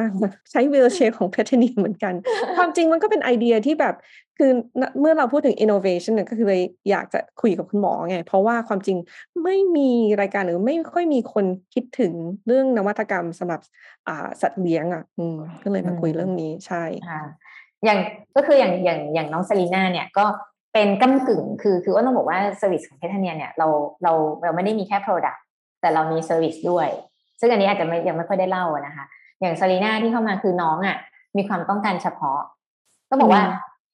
[0.51, 2.15] ใช้วีลเชร์ของแพทเทนีเหมือนกัน
[2.57, 3.95] ความจริงมันก็เป็นไอเดียที่แบบ
[4.39, 4.51] คือ
[5.01, 8.97] เมื่อเราพูดถึง innovation เนี่ยก็คือเลยอยากจะคุยกับคุณหมอไง เพราะว่าความจริง
[9.45, 11.45] ไม่มีรายการหรือไม่ค่อยมีคน
[11.75, 12.13] คิดถึง
[12.47, 13.61] เรื่องนวัตกรรมสำหรับ
[14.09, 16.85] อ่าสัตว์เลี้ยงอะอืมก็เลยมาคุยเรื่องนี้ใช่
[17.85, 17.99] อย่าง
[18.37, 20.25] ก็คืออย่างออย่างอย่างน้องซารีนาเนี่ยก็
[20.73, 23.67] เป็นก้ำกึ่งคือคือว่าต้องบอกว่า service ของเพทเนียเนี่ยเรา
[24.03, 24.13] เรา
[24.45, 25.39] เราไม่ได้มีแค่ Product
[25.83, 26.89] แต่เรามี service ด้วย
[27.41, 29.05] ซึ่งอันนี้อาจจะไม่ยังไม่ค่อยได้เล่านะคะ
[29.41, 30.97] อย่างซารีนาที่เข้ามาคือน้องอะ่ะ
[31.37, 32.41] มีความต้องการเฉพาะ
[33.11, 33.43] ก็บอกว่า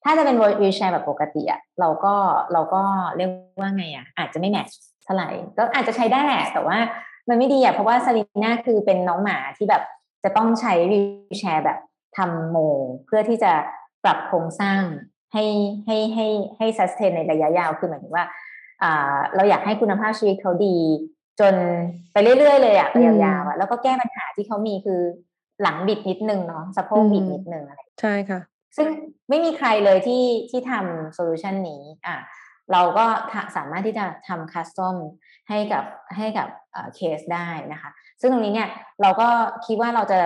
[0.03, 2.13] ถ้าจะเป็น wheelchair แบบปกติอะ่ะเราก็
[2.53, 2.81] เราก็
[3.17, 6.77] เรียกว่าไงอะ่ะอาจจะไม่ match เท่าไหร่ก็อาจจะใช้ได้แหละแต่ว่า
[7.29, 9.83] มันไม่ดีอะ่ะเพราะว่าซารีนาคือเป็นน้องหมาที่แบบ
[10.23, 11.77] จะต้องใช้ wheelchair แบบ
[12.17, 12.57] ทำโม
[13.05, 13.51] เพื่อที่จะ
[14.03, 14.81] ปรับโครงสร้าง
[15.33, 15.45] ให้
[15.85, 18.25] ให้ให้ให้ sustain ในระยะยาวคือหมายถึงว่า
[19.35, 20.77] เราอยากให้คุณภาพชีวิตเขาดี
[21.39, 21.53] จน
[22.13, 25.01] ไปเรื่อยๆเลยอะไปยาวๆอะแล้วก็แก้ปัญหาที่เขามีคือ
[25.61, 28.39] หลังบิดนิดนึงเนาะสะโพกบิดนิดนึงอะไรใช่ค่ะ
[28.77, 28.87] ซึ่ง
[29.29, 32.17] ไม่มีใครเลยที่ที่ทำ solution นี้อะ
[32.73, 33.05] เราก็
[33.55, 34.95] สามารถที่จะทำ custom
[35.49, 35.83] ให้กับ
[36.17, 36.47] ให้กับ
[36.95, 37.89] เคสได้นะคะ
[38.21, 38.69] ซึ่งตรงนี้เนี่ย
[39.01, 39.29] เราก็
[39.65, 40.19] คิดว่าเราจะ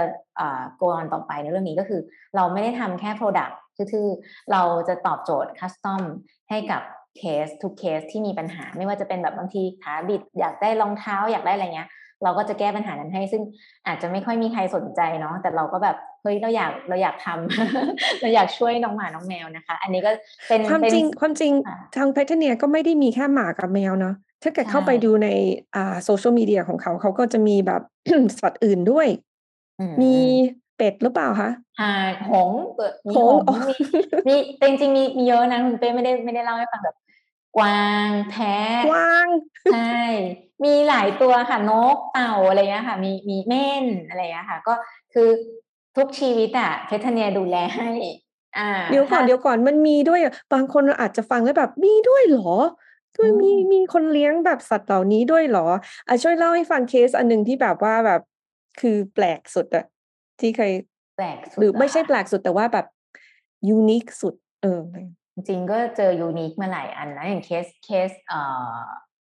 [0.78, 2.02] go on ต่อไปในเรื่องนี้ก็คือ
[2.36, 3.54] เราไม่ได้ทำแค่ Product
[3.92, 4.08] คือ
[4.52, 6.02] เราจะตอบโจทย์ custom
[6.50, 6.82] ให้กับ
[7.18, 11.90] เคสทุกเคสที่มีปัญหาไม่ว่าจะเป็นแบบบางทีขาบิด อยากได้รองเท้าอยากได้อะไรเงี้ย
[12.24, 13.42] เราก็จะแก้ปัญหานั้นให้ ซึ่ง
[13.88, 20.12] อาจจะไม่ค่อยมีใครสนใจเนาะแต่เราก็แบบเฮ้ยเราอยากเราอยากทำเราอยากช่วยน้องหมาน้องแมวนะคะ อันนี้ก็
[20.48, 21.52] เป็นความจริงความจริง
[21.96, 25.28] ทางแพทเนียก็ไม่ได้มีแค่หมากับแมวเนาะถ้าเกิดเข้าไปดูใน
[25.76, 27.82] อ่าโซเชียลมีเดียของเขาเขาก็จะมีแบบ
[28.40, 29.08] สัตว์อื่นด้วย
[30.02, 30.16] มี
[30.78, 31.50] เป็ดหรือเปล่าคะ
[31.82, 31.92] อ่า
[32.30, 32.50] หง
[33.08, 33.36] มีหง
[34.28, 36.96] มีมีจริงๆมีมีเยอะนะคุณเป้ไม่ได้ไม่ได้เล่าให้ฟังแบบ
[37.58, 39.28] กวางแพะกวาง
[39.74, 39.98] ใช่
[40.66, 44.74] มีหลายตัวค่ะนกเต่าอะไรเงี้ยค่ะ มีมีเม่นอะไรเงี้ยค่ะ ก็
[45.14, 45.30] คือ
[45.98, 47.92] ทุกชีวิตอะเพทเนียดูแลให้
[48.58, 50.20] อ่า เดี๋ยวก่อนเดี๋ยวก่อนมันมีด้วย
[50.54, 52.54] บางคนอาจจะฟังแล้วแบบมีด้วยเหรอ
[53.16, 55.66] คือมีมีคนเลี้ยงแบบสัตว์เหล่านี้ด้วยเหรอ
[56.08, 58.22] อะช่วยเล่าให้ฟังเคสอันหนึ่งที่แบบว่าแบบ
[58.82, 59.86] คือแปลกสุดอะ
[60.40, 60.72] ที่เคย
[61.18, 62.86] แปลกหรือไม่ใช่แปลกสุดแต่ว่าแบบ
[63.70, 64.82] unique สุด เออ
[65.36, 68.40] จริงก็เจอ unique มาหลายอันนะอย่าง case case เอ่
[68.74, 68.76] อ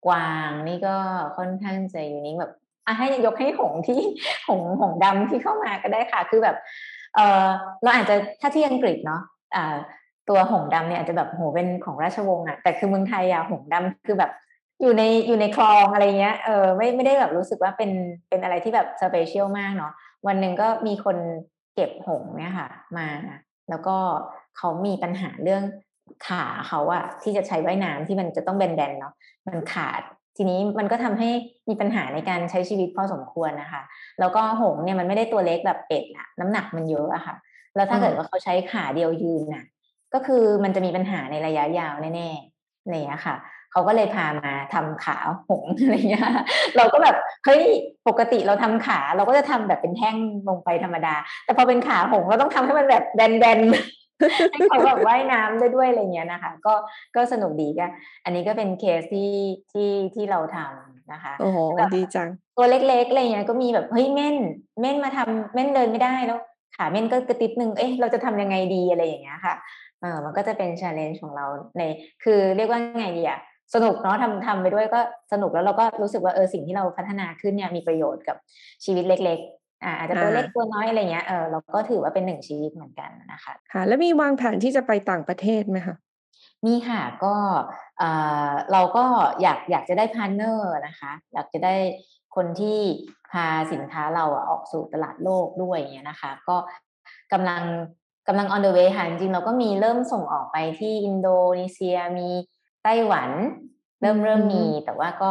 [0.05, 0.95] กวางนี่ก็
[1.37, 2.53] ค่อนข้างจะ unique แบบ
[2.85, 4.01] อะให้ยกให้หงส์ที่
[4.47, 6.57] หงส์หงส์ดำที่เข้ามาก็ได้ค่ะ คือแบบ
[7.15, 7.47] เออ
[7.81, 9.21] เราอาจจะถ้าที่อังกฤษเนาะ
[9.55, 9.75] อ่า
[10.29, 14.31] ตัวหงส์ดำเนี่ยอาจจะแบบโหเป็นของราชวงศ์อะแต่คือเมืองไทยอะหงส์ดำคือแบบ
[14.81, 17.91] อยู่ในอยู่ในคลองอะไรเงี้ยเออไม่ไม่ได้แบบรู้สึกว่าเป็น
[18.29, 19.91] เป็นอะไรที่แบบ special มากเนาะ
[20.27, 21.17] วันหนึ่งก็มีคน
[21.75, 23.07] เก็บหงส์เนี่ยค่ะ มา
[23.69, 23.95] แล้วก็
[24.57, 25.63] เขามีปัญหาเรื่อง
[26.27, 29.13] ขาเขาอะที่จะใช้ว่ายน้ำที่มันจะต้องแบนๆเนาะ
[29.47, 30.01] มันขาด
[30.37, 31.29] ทีนี้มันก็ทำให้
[31.69, 33.81] มีปัญหาในการใช้ชีวิตพอสมควรนะคะ
[34.19, 37.35] แล้วก็หงเนี่ยมันไม่ได้ตัวเล็กแบบเป็ดอะน้ำหนักมันเยอะอะค่ะ
[37.75, 39.63] แล้วถ้าเกิดว่าเขาใช้ขาเดียวยืนน่ะ
[40.13, 43.35] ก็คือมันจะมีปัญหาในระยะยาวแน่ๆเนี่ยค่ะ
[43.71, 46.25] เขาก็เลยพามาทำขาหงอะไรเงี้ย
[46.77, 47.63] เราก็แบบเฮ้ย
[48.07, 50.15] ปกติเราทำขา เราก็จะทำแบบเป็นแท่ง
[50.49, 54.00] ลงไปธรรมดา แต่พอเป็นขาหงเราต้องทำให้มันแบบแบนๆ
[54.51, 56.73] ให้เขาแบบว่ายน้ำได้ด้วยอะไรเงี้ยนะคะ ก็
[57.15, 57.85] ก็สนุกดีก็
[58.25, 59.31] อันนี้ก็เป็นเคสที่
[59.71, 61.57] ที่ที่เราทำนะคะโอ้โห
[61.95, 64.35] ดีจัง ตัวเล็กๆอะไรเงี้ยก็มีแบบเฮ้ยเม่น
[64.81, 66.39] เม่นมาทำเม่นเดินไม่ได้แล้ว
[66.77, 69.55] ขาเม่นก็กระติ๊ดนึงเอ๊ะเราจะทำยังไงดีอะไรอย่างเงี้ยค่ะ
[70.01, 71.45] เออมันก็จะเป็น challenge ของเรา
[71.77, 71.81] ใน
[72.23, 73.39] คือเรียกว่าไงดีอะ
[73.75, 74.99] สนุกเนาะทำทำไปด้วยก็
[75.31, 78.37] สนุกแล้วเราก็รู้สึกว่าเออสิ่งที่เราพัฒนาขึ้นเนี่ยมีประโยชน์กับ
[78.85, 85.95] ชีวิตเล็กๆ อ่าอาจจะตัวเล็กตัวน้อยอะไรเงี้ยเออเราก็ถือว่าเป็นหนึ่งชีวิตเหมือนกันนะคะค่ะแล้วมีวางแผนที่จะไปต่างประเทศไหมคะ
[86.65, 87.35] มีค่ะก็
[88.71, 89.05] เราก็
[89.41, 91.75] อยากอยากจะได้ partner นะคะอยากจะได้
[92.35, 92.79] คนที่
[93.31, 96.57] พาสินค้าเราออกสู่ตลาดโลกด้วยอย่างเงี้ยนะคะ ก็
[97.33, 97.63] กำลัง
[98.27, 101.29] กำลัง on the way ค่ะจริงๆเราก็มีเริ่มส่งออกไปที่อินโด
[101.59, 102.29] นีเซียมี
[102.83, 103.29] ไต้หวัน
[104.01, 105.29] เริ่มเริ่มมีแต่ว่าก็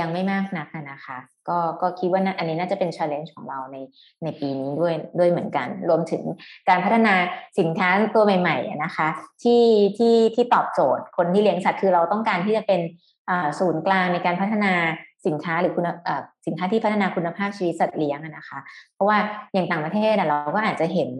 [0.00, 1.18] ยังไม่มากนักนะคะ
[1.48, 3.76] ก็ก็คิดว่าอันนี้น่าจะเป็น challenge ของเราใน
[4.22, 6.22] ในปีนี้ด้วยด้วยเหมือนกัน รวมถึง
[6.68, 7.14] การพัฒนา
[7.58, 9.08] สินค้าตัวใหม่ๆนะคะ
[9.42, 9.64] ที่
[9.98, 12.80] ที่ที่ตอบโจทย์คนที่เลี้ยงสัตว์คือเราต้องการที่จะเป็น
[13.58, 14.72] ศูนย์กลางในการพัฒนา
[15.26, 15.88] สินค้าหรือคุณ
[16.46, 18.58] สินค้าที่พัฒนาคุณภาพชีวิตสัตว์เลี้ยงนะคะ
[18.94, 19.18] เพราะว่า
[19.52, 21.10] อย่างต่างประเทศเราก็อาจจะเห็น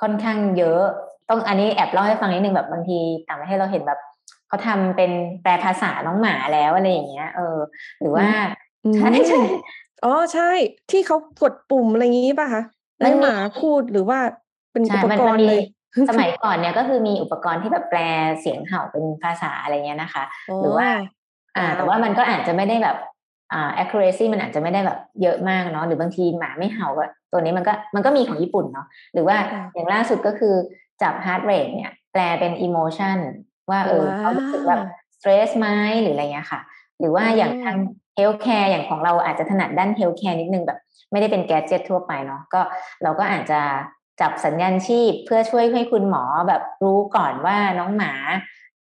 [0.00, 0.82] ค่อนข้างเยอะ
[1.28, 2.98] ต้องอันนี้แอบเล่าให้ฟังนิดนึงแบบบางที
[3.28, 4.00] ต่างประเทศเราเห็นแบบ
[4.48, 5.10] เขาทำเป็น
[5.42, 7.58] แปลภาษาน้องหมาแล้วอะไรอย่างเงี้ย เออ
[8.00, 8.26] หรือว่า
[8.96, 9.40] ใช่ใช่
[10.04, 10.50] อ๋อใช่
[10.90, 12.62] ที่เขากดปุ่มอะไรอย่างงี้ป่ะคะ
[13.04, 14.18] มันหมาพูดหรือว่า
[14.72, 15.62] เป็นอุปกรณ์เลย
[16.08, 18.00] สมัยก่อนเนี่ยก็คือมีอุปกรณ์ที่แบบแปล
[18.40, 20.24] เสียงเห่าเป็นภาษาอะไรเงี้ยนะคะ
[20.60, 20.88] หรือว่า
[21.56, 22.96] อ่า แต่ว่ามันก็อาจจะไม่ได้แบบ
[23.52, 29.36] อ่า accuracy มันอาจจะไม่ได้แบบเยอะมากเนาะหรือบางทีหมาไม่เห่าก็ตัวนี้มันก็มันก็มีของญี่ปุ่นเนาะหรือว่า
[29.74, 30.54] อย่างล่าสุดก็คือ
[31.02, 33.18] จับ heart rate เนี่ย แปลเป็น emotion
[33.70, 34.82] ว่าเออเขารู้สึกแบบ
[35.16, 35.68] stress ไหม
[36.02, 36.60] หรืออะไรเงี้ยค่ะ
[36.98, 37.76] หรือว่าอย่างทาง
[38.18, 40.78] healthcare อย่างของเราอาจจะถนัดด้าน healthcare นิดนึงแบบ
[41.10, 42.60] ไม่ได้เป็นแกจิตทั่วไปเนาะก็
[43.02, 43.60] เราก็อาจจะ
[44.20, 48.12] จับสัญญาณชีพเพื่อช่วยให้คุณหมอแบบรู้ก่อนว่าน้องหมา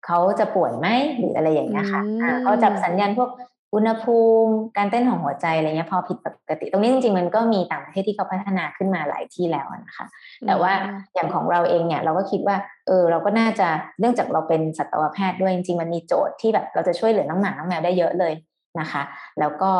[0.05, 2.01] เขาจะป่วยไหมหรืออะไรอย่างเงี้ยค่ะ
[2.43, 3.30] เขาจับสัญญาณพวก
[3.74, 10.05] อุณหภูมิการเต้นของหัวใจอะไรเงี้ยพอผิดปกติ ตรงนี้จริงๆมันก็มีต่างประเทศที่เขาพัฒนาขึ้นมาหลายที่แล้วนะคะ
[10.47, 10.72] แต่ว่า
[11.13, 12.57] อย่างของเราเองเนี่ยเราก็คิดว่า
[12.88, 13.67] เออเราก็น่าจะ
[13.99, 18.34] เนื่องจากเราเป็นสัตวแพทย์ด้วยจริงๆมันมีโจทย์ที่แบบเราจะช่วยเหลือน้องหมาน้องแมวได้เยอะเลย
[18.80, 19.01] นะคะ
[19.39, 19.72] แล้วก็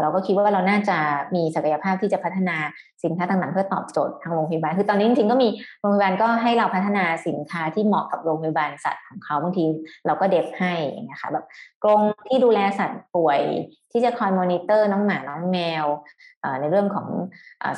[0.00, 0.98] เราก็คิดว่าเราน่าจะ
[1.34, 2.56] มีศักยภาพที่จะพัฒนา
[3.04, 5.48] สินค้าต่างๆ เพื่อตอบโจทย์ทางโรงพยาบาล คือตอนนี้จริงๆก็มี
[5.80, 9.64] โรงพยาบาลก็ให้เราพัฒนาสินค้าที่เหมาะกับโรงพยาบาลสัตว์ของเขาบางที
[10.06, 10.74] เราก็ dev ให้
[11.10, 11.44] นะคะแบบ
[11.84, 13.40] กรงที่ดูแลสัตว์ป่วย
[13.92, 15.86] ที่จะคอยมอนิเตอร์น้องหมาน้องแมว
[16.60, 17.08] ในเรื่องของ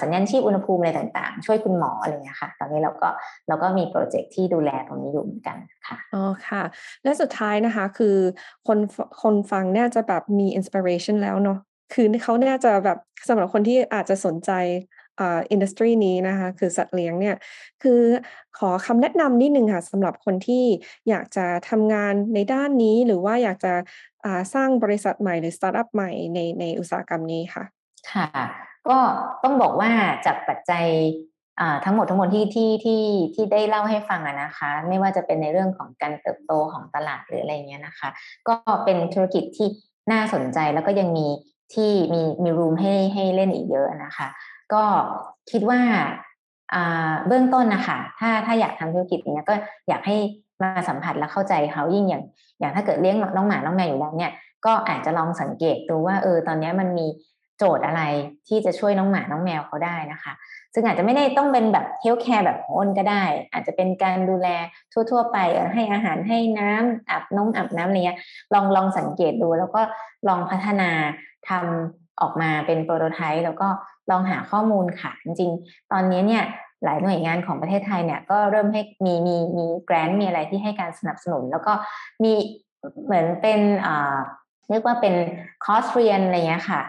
[0.03, 3.09] สัญญาณชีพอุณหภูมิอะไรต่างๆ ช่วยคุณหมออะไรเงี้ยค่ะ ตอนนี้เราก็
[3.49, 5.57] เราก็มี project ที่ดูแลตรงนี้อยู่เหมือนกัน
[5.87, 6.62] ค่ะอ๋อค่ะ
[7.03, 8.16] และสุดท้ายนะคะคือ
[8.66, 8.79] คน
[9.22, 11.59] คนฟังเนี่ยจะแบบมี inspiration แล้วเนาะ
[11.95, 12.99] คือเขาเนี่ยจะแบบ
[13.29, 14.51] สำหรับคนที่อาจจะสนใจ
[15.21, 17.37] อ่า industry นี้นะคะคือสัตว์เลี้ยงเนี่ย
[17.83, 18.03] คือ
[18.59, 20.64] ขอคำแนะนำนิดนึงค่ะสำหรับคนที่
[21.09, 23.75] อยากจะทำงานในด้านนี้หรือว่าอยากจะ
[24.55, 27.64] สร้างบริษัทใหม่หรือสตาร์ทอัพใหม่ในในอุตสาหกรรมนี้ค่ะ
[28.12, 28.27] ค่ะ
[28.89, 28.99] ก็
[29.43, 29.91] ต้องบอกว่า
[30.27, 30.87] จากปัจจัย
[31.85, 33.05] ทั้งหมดทั้งหมดที่ที่ที่
[33.35, 38.09] ที่ได้เล่าให้ฟังอะนะคะ ไม่ว่าจะเป็นในเรื่องของการเติบโตของตลาดหรืออะไรเงี้ยนะคะ
[38.49, 38.55] ก็
[38.85, 39.69] เป็นธุรกิจที่
[40.12, 41.27] น่าสนใจแล้วก็ยังมี
[41.75, 44.29] ที่มีมี room ให้ให้เล่นอีกเยอะนะคะ
[44.75, 44.85] ก็
[45.51, 45.81] คิดว่า
[47.27, 49.55] เบื้องต้นนะคะถ้าถ้าอยากทำธุรกิจเนี้ยก็
[49.89, 50.17] อยากให้
[50.62, 52.23] มาสัมผัสและเข้าใจเขายิ่งอย่าง
[52.61, 54.33] อย่างถ้าเกิดเลี้ยงน้องหมาน้องแมวอยู่แล้วเนี่ย
[54.67, 57.07] ก็อาจจะลองสังเกตดูว่าเออตอนนี้มันมี
[57.59, 58.03] โจทย์อะไร
[58.49, 60.33] ที่จะช่วยน้องหมาน้องแมวเขาได้นะคะ
[60.75, 64.49] ซึ่งอาจจะไม่ได้ต้องเป็นแบบเฮลแคร์แบบอ้นก็ได้ อาจจะเป็นการดูแล
[64.93, 65.39] ทั่ว ๆ ไป
[65.75, 68.19] ให้อาหารให้น้ำอาบน้องอาบน้ำอะไรเงี้ย
[68.55, 69.81] ลองลองสังเกตดูแล้วก็
[70.29, 70.91] ลองพัฒนา
[71.49, 73.69] ทำ ออกมาเป็นโปรโตไทป์แล้วก็
[74.11, 76.43] ลองหาข้อมูลค่ะ จริงๆ ตอนนี้เนี่ย
[76.85, 81.73] หลายหน่วยงานของประเทศไทยเนี่ยก็เริ่มให้มีมีมี grant มีอะไรที่ให้การสนับสนุน แล้วก็
[82.23, 82.33] มี
[83.05, 84.17] เหมือนเป็นอ่า
[84.71, 85.14] เรียกว่าเป็น
[85.64, 86.81] คอร์สเรียนอะไรเงี้ยค่ะ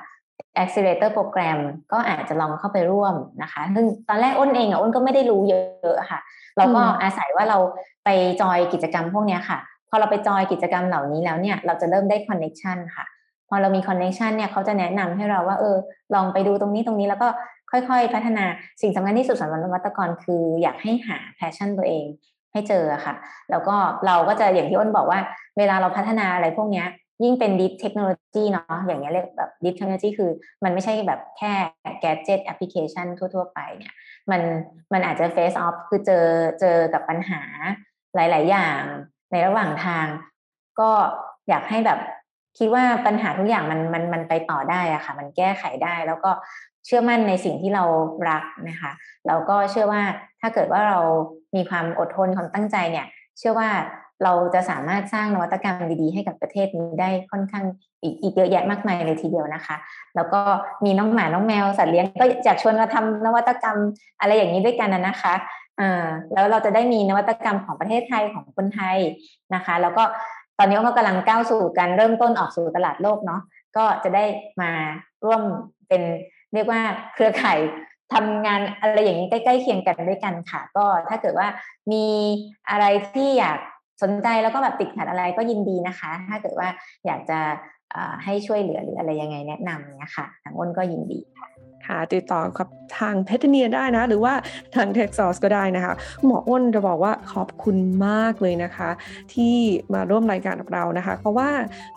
[0.62, 1.60] accelerator โปรแกรม
[1.92, 5.56] ก็อาจจะลองเข้าไปร่วมนะคะ ซึ่งตอนแรกอ้นเองอะอ้นก็ไม่ได้รู้เย
[5.90, 6.20] อะค่ะ
[6.58, 7.58] เราก็อาศัยว่าเรา
[8.06, 8.10] ไป
[8.42, 9.60] จอยกิจกรรมพวกนี้ค่ะ
[9.90, 13.06] พอเราไปจอยกิจกรรมเหล่านี้แล้วเนี่ย เราจะเริ่มได้ connection ค่ะ
[13.50, 15.78] พอเรามี connection เนี่ยเขาจะแนะนำให้เราว่าเออ
[16.14, 17.28] ลองไปดูตรงนี้ตรงนี้แล้วก็
[17.72, 18.46] ค่อยๆ พัฒนา
[18.82, 22.06] สิ่งสำคัญที่สุดสำหรับนวัตกรคืออยากให้หา passion ตัวเอง
[22.52, 23.14] ให้เจอค่ะ
[23.52, 23.76] แล้วก็
[24.06, 25.20] เราก็จะอย่างที่อ้นบอกว่า
[25.58, 26.84] เวลาเราพัฒนาอะไรพวกนี้
[27.24, 30.32] ยิ่งเป็น deep technology เนาะอย่างเงี้ยเรียกแบบ deep technology คือ
[30.64, 31.54] มันไม่ใช่แบบแค่
[32.02, 33.94] gadget application ทั่ว ๆ ไปเนี่ย
[34.32, 34.42] มัน
[34.94, 36.26] มันอาจจะ face off คือเจอ
[36.60, 37.42] เจอกับปัญหา
[38.16, 38.82] หลาย ๆ อย่าง
[39.32, 40.08] ในระหว่างทาง
[40.80, 40.90] ก็
[41.50, 42.00] อยากให้แบบ
[42.58, 46.32] คิดว่าปัญหาทุกอย่างมันมันมันไปต่อได้อะค่ะ มันแก้ไขได้แล้วก็
[46.86, 47.84] เชื่อมั่นในสิ่งที่เรา
[48.30, 48.92] รักนะคะ
[49.28, 50.02] แล้วก็เชื่อว่า
[50.42, 51.00] ถ้าเกิดว่าเรา
[51.56, 53.06] มีความอดทนความตั้งใจเนี่ย
[53.38, 53.70] เชื่อว่า
[54.24, 57.66] เราจะสามารถสร้างนวัตกรรมดีๆ ให้กับประเทศนี้ได้ค่อนข้าง
[58.22, 59.76] อีกเยอะแยะมากมายเลยทีเดียวนะคะ
[60.16, 60.42] แล้วก็
[60.86, 63.78] มีน้องหมาน้องแมวสัตว์เลี้ยงก็อยากชวนมาทำนวัตกรรม
[64.20, 65.34] อะไรอย่างนี้ด้วยกันนะคะ
[65.80, 68.98] อ่าแล้วเราจะได้มีนวัตกรรมของประเทศไทยของคนไทย
[69.56, 70.04] นะคะ แล้วก็
[70.58, 73.42] ตอนนี้ก็กำลังก้าวสู่การเริ่มต้นออกสู่ตลาดโลกเนาะ
[73.78, 74.24] ก็จะได้
[74.62, 74.72] มา
[75.26, 75.42] ร่วม
[75.90, 76.02] เป็น
[76.54, 76.82] เรียกว่า
[77.14, 77.60] เครือข่าย
[78.14, 81.48] ทำงานอะไรอย่างนี้ใกล้ๆเคียงกันด้วยกันค่ะ ก็ถ้าเกิดว่า
[81.92, 82.06] มี
[82.70, 83.60] อะไรที่อยาก
[84.04, 86.70] สนใจแล้วก็แบบติดขัดอะไรก็ยินดีนะคะ ถ้าเกิดว่า
[87.06, 87.40] อยากจะ
[88.24, 91.48] ให้ช่วยเหลือหรืออะไรยังไงแนะนำเนี่ยค่ะทางอ้นก็ยินดีค่ะ
[91.88, 92.68] ค่ะติดต่อกับ
[93.00, 94.34] ทางเพทเนียได้นะ หรือว่า
[94.76, 95.94] ทางเท็กซัสก็ได้นะคะ
[96.26, 97.78] หมออ้นจะบอกว่าขอบคุณ
[98.08, 98.90] มากเลยนะคะ
[99.34, 99.56] ที่
[99.94, 101.50] มาร่วมรายการกับเรานะคะ เพราะว่า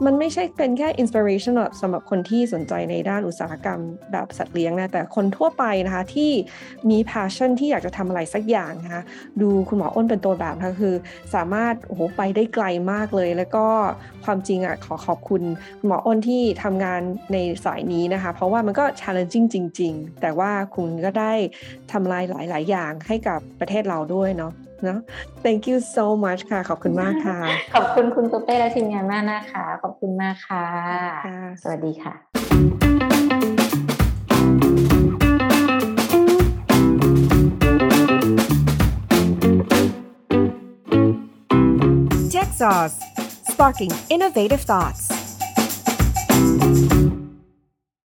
[0.05, 3.81] มันไม่ใช่เป็นแค่ inspiration สำหรับคนที่สนใจในด้านอุตสาหกรรม
[4.13, 6.31] แบบสัตว์เลี้ยงนะ แต่คนทั่วไปนะคะที่
[6.91, 9.03] มี passion ที่อยากจะทำอะไรสักอย่างนะคะ
[9.41, 10.95] ดูคุณหมออ้นเป็นตัวแบบค่ะคือ
[11.35, 13.67] สามารถโอ้โหไปได้ไกลมากเลย แล้วก็
[14.25, 15.43] ความจริงอะขอขอบคุณ
[15.87, 17.01] หมออ้นที่ทำงาน
[17.33, 21.33] ในสายนี้นะคะ เพราะว่ามันก็ challenging จริง ๆ แต่ว่าคุณก็ได้
[21.93, 24.53] ทำลายหลาย ๆ อย่างให้กับประเทศเราด้วยเนาะ
[24.85, 24.99] เนาะ
[25.45, 27.39] thank you so much ค่ะ ขอบคุณมากค่ะ
[27.75, 30.65] ขอบคุณคุณตุ๊เป้และทีมงานมากนะคะ ขอบคุณมากค่ะ
[31.63, 32.15] สวัสดีค่ะ
[42.33, 42.97] Tech Sauce
[43.51, 45.20] Sparking Innovative Thoughts